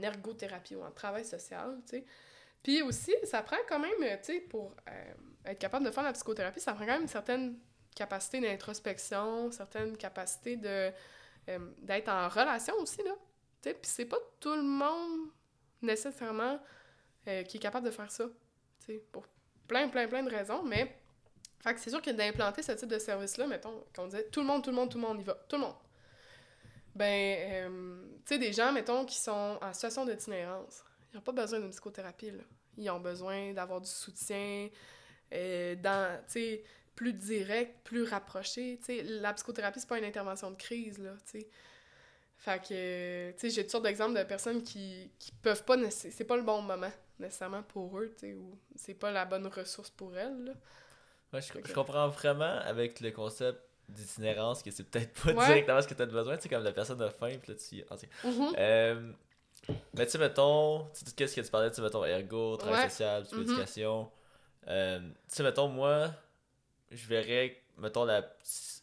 [0.00, 1.80] ergothérapie ou en travail social.
[2.62, 5.14] Puis aussi, ça prend quand même, tu sais, pour euh,
[5.46, 7.58] être capable de faire la psychothérapie, ça prend quand même une certaine
[7.96, 10.92] capacité d'introspection, certaine capacité de
[11.48, 13.12] euh, d'être en relation aussi, là.
[13.62, 15.28] Tu sais, puis c'est pas tout le monde
[15.82, 16.58] nécessairement
[17.28, 18.24] euh, qui est capable de faire ça,
[18.80, 19.26] tu sais, pour
[19.68, 20.96] plein, plein, plein de raisons, mais
[21.60, 24.62] fait c'est sûr que d'implanter ce type de service-là, mettons, qu'on disait tout le monde,
[24.62, 25.76] tout le monde, tout le monde y va, tout le monde.
[26.94, 27.38] Ben,
[27.70, 31.60] euh, tu sais, des gens, mettons, qui sont en situation d'itinérance, ils n'ont pas besoin
[31.60, 32.44] d'une psychothérapie, là.
[32.76, 34.68] Ils ont besoin d'avoir du soutien,
[35.30, 36.64] dans, tu sais,
[36.94, 38.78] plus direct, plus rapproché.
[38.78, 41.48] Tu sais, la psychothérapie, c'est pas une intervention de crise, là, tu sais.
[42.36, 46.24] Fait que, tu sais, j'ai toutes sortes d'exemples de personnes qui, qui peuvent pas, c'est
[46.24, 49.90] pas le bon moment, nécessairement, pour eux, tu sais, ou c'est pas la bonne ressource
[49.90, 50.52] pour elles, là.
[51.32, 55.46] Ouais, je, comprends vraiment avec le concept d'itinérance que c'est peut-être pas Ouais.
[55.46, 56.36] directement ce que tu as besoin.
[56.36, 58.08] Tu sais, comme la personne a faim, puis là, tu.
[58.56, 59.12] Euh,
[59.94, 62.84] mais tu sais, mettons, tu sais, qu'est-ce que tu parlais, tu sais, mettons, ergo, travail
[62.84, 62.88] Ouais.
[62.88, 64.10] social, psychoéducation.
[64.68, 66.10] Euh, tu sais, mettons, moi,
[66.90, 68.22] je verrais, mettons, la,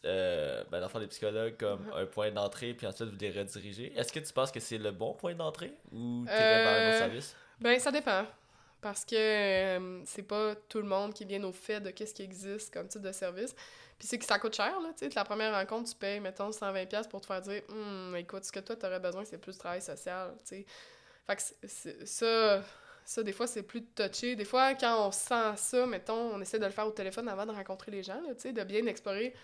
[0.04, 1.92] euh, ben, l'enfant des psychologues comme Mhm.
[1.94, 3.92] un point d'entrée, puis ensuite vous les rediriger.
[3.96, 6.78] Est-ce que tu penses que c'est le bon point d'entrée ou tu irais vers un
[6.86, 7.36] autre Euh, service?
[7.60, 8.26] Ben, ça dépend.
[8.80, 12.22] Parce que euh, c'est pas tout le monde qui bien au fait de qu'est-ce qui
[12.22, 13.54] existe comme type de service.
[13.96, 15.14] Puis c'est que ça coûte cher, là, tu sais.
[15.14, 18.58] La première rencontre, tu payes, mettons, 120$ pour te faire dire Hum, écoute, ce que
[18.58, 20.66] toi, t'aurais besoin, c'est plus de travail social, tu sais.
[21.24, 22.64] Fait que ça,
[23.04, 24.36] ça, des fois, c'est plus touché.
[24.36, 27.46] Des fois, quand on sent ça, mettons, on essaie de le faire au téléphone avant
[27.46, 29.34] de rencontrer les gens, là, de bien explorer,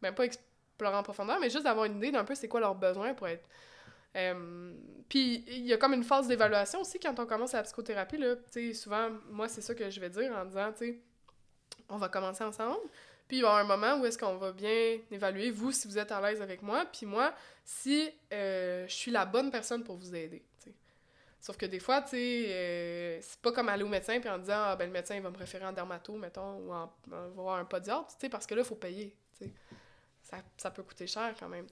[0.00, 2.74] ben pas explorer en profondeur, mais juste d'avoir une idée d'un peu c'est quoi leurs
[2.74, 3.44] besoins pour être
[4.16, 4.72] euh,
[5.08, 8.18] puis il y a comme une phase d'évaluation aussi quand on commence la psychothérapie.
[8.18, 8.34] Là.
[8.74, 10.72] Souvent, moi, c'est ça que je vais dire en disant,
[11.88, 12.78] on va commencer ensemble.
[13.26, 15.86] Puis il va y avoir un moment où est-ce qu'on va bien évaluer, vous, si
[15.86, 19.84] vous êtes à l'aise avec moi, puis moi, si euh, je suis la bonne personne
[19.84, 20.42] pour vous aider.
[21.40, 24.38] Sauf que des fois, tu sais, euh, c'est pas comme aller au médecin puis en
[24.38, 26.92] disant, ah ben le médecin il va me référer en dermato, mettons, ou en,
[27.34, 29.16] voir un podiatre, tu sais, parce que là, il faut payer.
[30.22, 31.66] Ça, ça peut coûter cher quand même.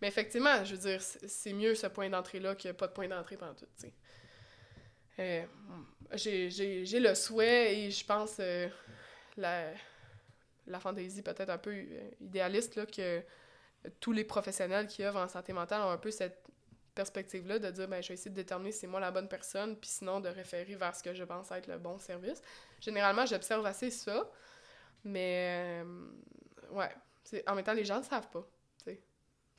[0.00, 3.36] Mais effectivement, je veux dire, c'est mieux ce point d'entrée-là que pas de point d'entrée
[3.36, 3.66] pendant tout.
[5.18, 5.44] Euh,
[6.14, 8.68] j'ai- le souhait et je pense euh,
[9.36, 9.72] la,
[10.66, 11.74] la fantaisie peut-être un peu
[12.20, 13.22] idéaliste là, que
[14.00, 16.48] tous les professionnels qui œuvrent en santé mentale ont un peu cette
[16.98, 19.76] perspective-là de dire ben, je vais essayer de déterminer si c'est moi la bonne personne,
[19.76, 22.42] puis sinon de référer vers ce que je pense être le bon service.
[22.80, 24.28] Généralement, j'observe assez ça,
[25.04, 26.10] mais euh,
[26.72, 26.90] ouais,
[27.46, 28.44] en même temps, les gens ne savent pas.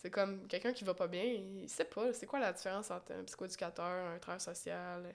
[0.02, 3.12] C'est comme quelqu'un qui va pas bien, il sait pas c'est quoi la différence entre
[3.12, 5.14] un psychoéducateur, un travailleur social,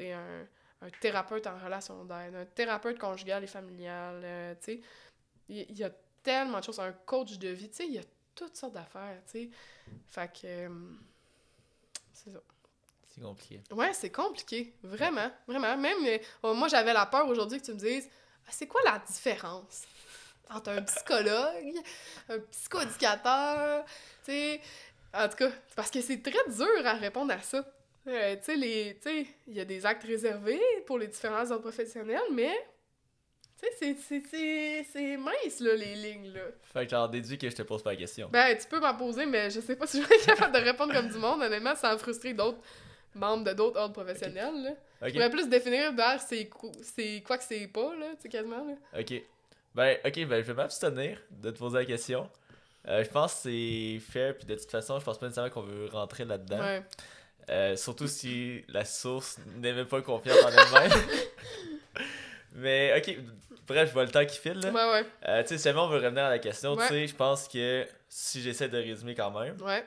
[0.00, 0.46] un,
[0.80, 4.80] un thérapeute en relation d'aide, un thérapeute conjugal et familial, euh, tu sais.
[5.50, 5.90] Il il y, a
[6.22, 8.04] tellement de choses, un coach de vie, tu sais, il y a
[8.34, 9.50] toutes sortes d'affaires, tu sais.
[10.08, 10.46] Fait que...
[10.46, 10.70] euh,
[12.26, 12.40] c'est ça.
[13.14, 13.60] C'est compliqué.
[13.70, 14.74] Ouais, c'est compliqué.
[14.82, 15.76] Vraiment, vraiment.
[15.76, 18.08] Même, euh, oh, moi, j'avais la peur aujourd'hui que tu me dises
[18.46, 19.84] Ah, c'est quoi la différence
[20.50, 21.74] entre un psychologue,
[22.28, 23.84] un psychoéducateur,
[24.24, 24.60] tu sais.
[25.14, 27.64] En tout cas, parce que c'est très dur à répondre à ça.
[28.06, 31.50] Euh, tu sais, les- tu sais, il y a des actes réservés pour les différents
[31.50, 32.54] ordres professionnels, mais,
[33.60, 36.40] tu sais, c'est- mince, là, les lignes, là.
[36.72, 38.28] Fait que j'en déduis que je te pose pas la question.
[38.30, 40.60] Ben, tu peux m'en poser, mais je sais pas si je vais être capable de
[40.64, 41.42] répondre comme du monde.
[41.42, 42.58] Honnêtement, ça a frustré d'autres
[43.14, 44.70] membres de d'autres ordres professionnels, là.
[45.02, 45.08] Ok.
[45.08, 45.92] Je pourrais plus définir
[46.26, 49.00] c'est quoi, que c'est pas, là, tu sais, quasiment, là.
[49.00, 49.14] Ok.
[49.74, 52.28] Ben, ok, ben, je vais m'abstenir de te poser la question.
[52.88, 55.62] Euh, je pense que c'est fair, puis de toute façon, je pense pas nécessairement qu'on
[55.62, 56.60] veut rentrer là-dedans.
[56.60, 56.82] Ouais.
[57.50, 60.98] Euh, surtout si la source n'est même pas confiante en elle-même.
[62.56, 63.16] Mais ok,
[63.66, 64.58] bref, je vois le temps qui file.
[64.60, 64.70] Là.
[64.70, 65.06] Ouais, ouais.
[65.28, 66.86] Euh, tu sais, si jamais on veut revenir à la question, Ouais.
[66.86, 69.86] tu sais, je pense que si j'essaie de résumer quand même, Ouais.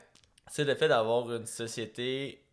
[0.51, 2.43] c'est le fait d'avoir une société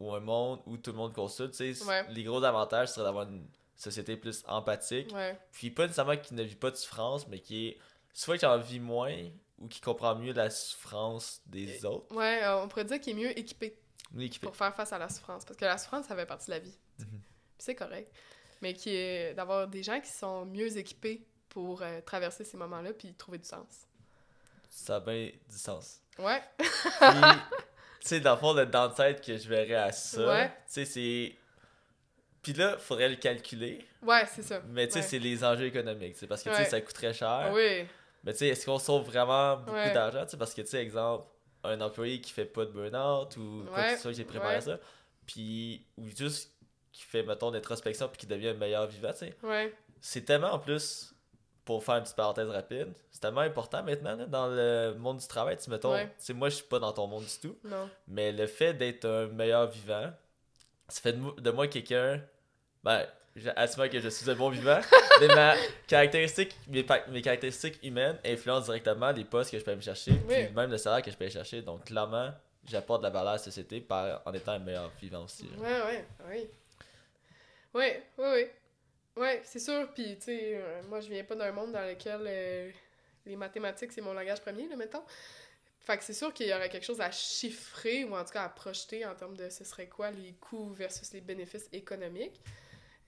[0.00, 2.04] ou un monde où tout le monde consulte, tu sais, Ouais.
[2.10, 3.46] les gros avantages seraient d'avoir une
[3.76, 5.38] société plus empathique, Ouais.
[5.52, 7.78] puis pas nécessairement qui ne vit pas de souffrance, mais qui est
[8.14, 9.14] soit qui en vit moins
[9.58, 12.14] ou qui comprend mieux la souffrance des autres.
[12.14, 13.76] Ouais, on pourrait dire qu'il est mieux équipé
[14.18, 14.46] équipé.
[14.46, 15.44] pour faire face à la souffrance.
[15.44, 16.78] Parce que la souffrance, ça fait partie de la vie.
[17.00, 17.20] Mhm.
[17.58, 18.10] C'est correct.
[18.60, 22.92] Mais qui est d'avoir des gens qui sont mieux équipés pour euh, traverser ces moments-là
[22.92, 23.86] puis trouver du sens.
[24.68, 26.00] Ça a bien du sens.
[26.18, 26.42] Ouais.
[28.00, 30.48] Tu sais, dans le fond, le downside que je verrais à ça, Ouais.
[30.48, 31.34] tu sais, c'est.
[32.42, 33.84] Puis là, faudrait le calculer.
[34.02, 34.62] Ouais, c'est ça.
[34.68, 35.04] Mais tu sais, Ouais.
[35.04, 36.16] c'est les enjeux économiques.
[36.16, 36.68] c'est Parce que tu sais, Ouais.
[36.68, 37.50] ça coûte très cher.
[37.52, 37.86] Oui.
[38.24, 40.24] Mais tu sais, est-ce qu'on sauve vraiment beaucoup d'argent?
[40.24, 41.26] tu sais, Parce que, tu sais, exemple,
[41.64, 44.78] un employé qui fait pas de burn-out ou quoi que ce soit, est préparé ça,
[45.26, 46.52] puis, ou juste
[46.98, 49.34] qui fait, mettons, d'introspection puis qui devient un meilleur vivant, tu sais.
[49.44, 49.72] Ouais.
[50.00, 51.14] C'est tellement, en plus,
[51.64, 55.26] pour faire une petite parenthèse rapide, c'est tellement important maintenant là, dans le monde du
[55.28, 55.56] travail.
[55.58, 56.06] Tu sais, mettons, Ouais.
[56.06, 57.88] tu sais, moi, je suis pas dans ton monde du tout, Non.
[58.08, 60.10] mais le fait d'être un meilleur vivant,
[60.88, 62.20] ça fait de, mo- de moi quelqu'un.
[62.82, 64.80] Ben, j'assume que je suis un bon vivant,
[65.20, 65.54] mais ma
[65.86, 66.84] caractéristique, mes,
[67.22, 70.46] caractéristiques humaines influencent directement les postes que je peux me chercher, Oui.
[70.46, 71.62] puis même le salaire que je peux aller chercher.
[71.62, 72.32] Donc, clairement,
[72.66, 75.44] j'apporte de la valeur à la société par, en étant un meilleur vivant aussi.
[75.44, 75.58] là.
[75.62, 76.48] Ouais, ouais, oui.
[77.74, 78.54] Ouais, ouais, ouais.
[79.16, 79.92] Ouais, c'est sûr.
[79.94, 82.70] Puis, tu sais, euh, moi, je viens pas d'un monde dans lequel euh,
[83.26, 85.04] les mathématiques, c'est mon langage premier, là, mettons.
[85.80, 88.44] Fait que c'est sûr qu'il y aurait quelque chose à chiffrer ou en tout cas
[88.44, 92.42] à projeter en termes de ce serait quoi les coûts versus les bénéfices économiques.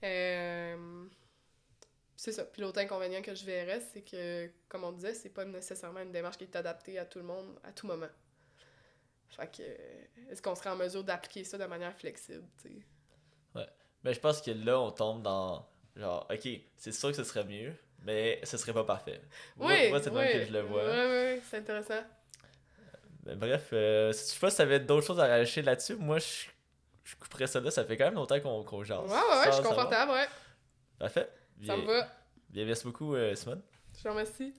[0.03, 1.05] Euh,
[2.15, 2.45] c'est ça.
[2.45, 6.11] Puis l'autre inconvénient que je verrais, c'est que, comme on disait, c'est pas nécessairement une
[6.11, 8.09] démarche qui est adaptée à tout le monde à tout moment.
[9.29, 9.63] Fait que,
[10.31, 12.85] est-ce qu'on serait en mesure d'appliquer ça de manière flexible, tu sais?
[14.03, 15.67] Mais je pense que là, on tombe dans.
[15.95, 16.47] Genre, ok,
[16.77, 17.73] c'est sûr que ce serait mieux,
[18.03, 19.21] mais ce serait pas parfait.
[19.57, 20.83] Moi- Oui, moi, c'est le oui, même que je le vois.
[20.83, 22.03] Ouais, ouais, ouais, c'est intéressant.
[23.25, 26.17] Mais bref, euh, si je sais pas si t'avais d'autres choses à rajouter là-dessus, moi
[26.19, 26.47] je,
[27.03, 28.99] je couperais ça là, ça fait quand même longtemps qu'on Ouais, jase.
[29.11, 30.27] ouais, ouais, je suis confortable, ouais.
[30.99, 31.29] Parfait.
[31.65, 32.07] Ça me va.
[32.49, 33.61] bien, merci beaucoup, euh, Simone.
[33.97, 34.53] Je te remercie.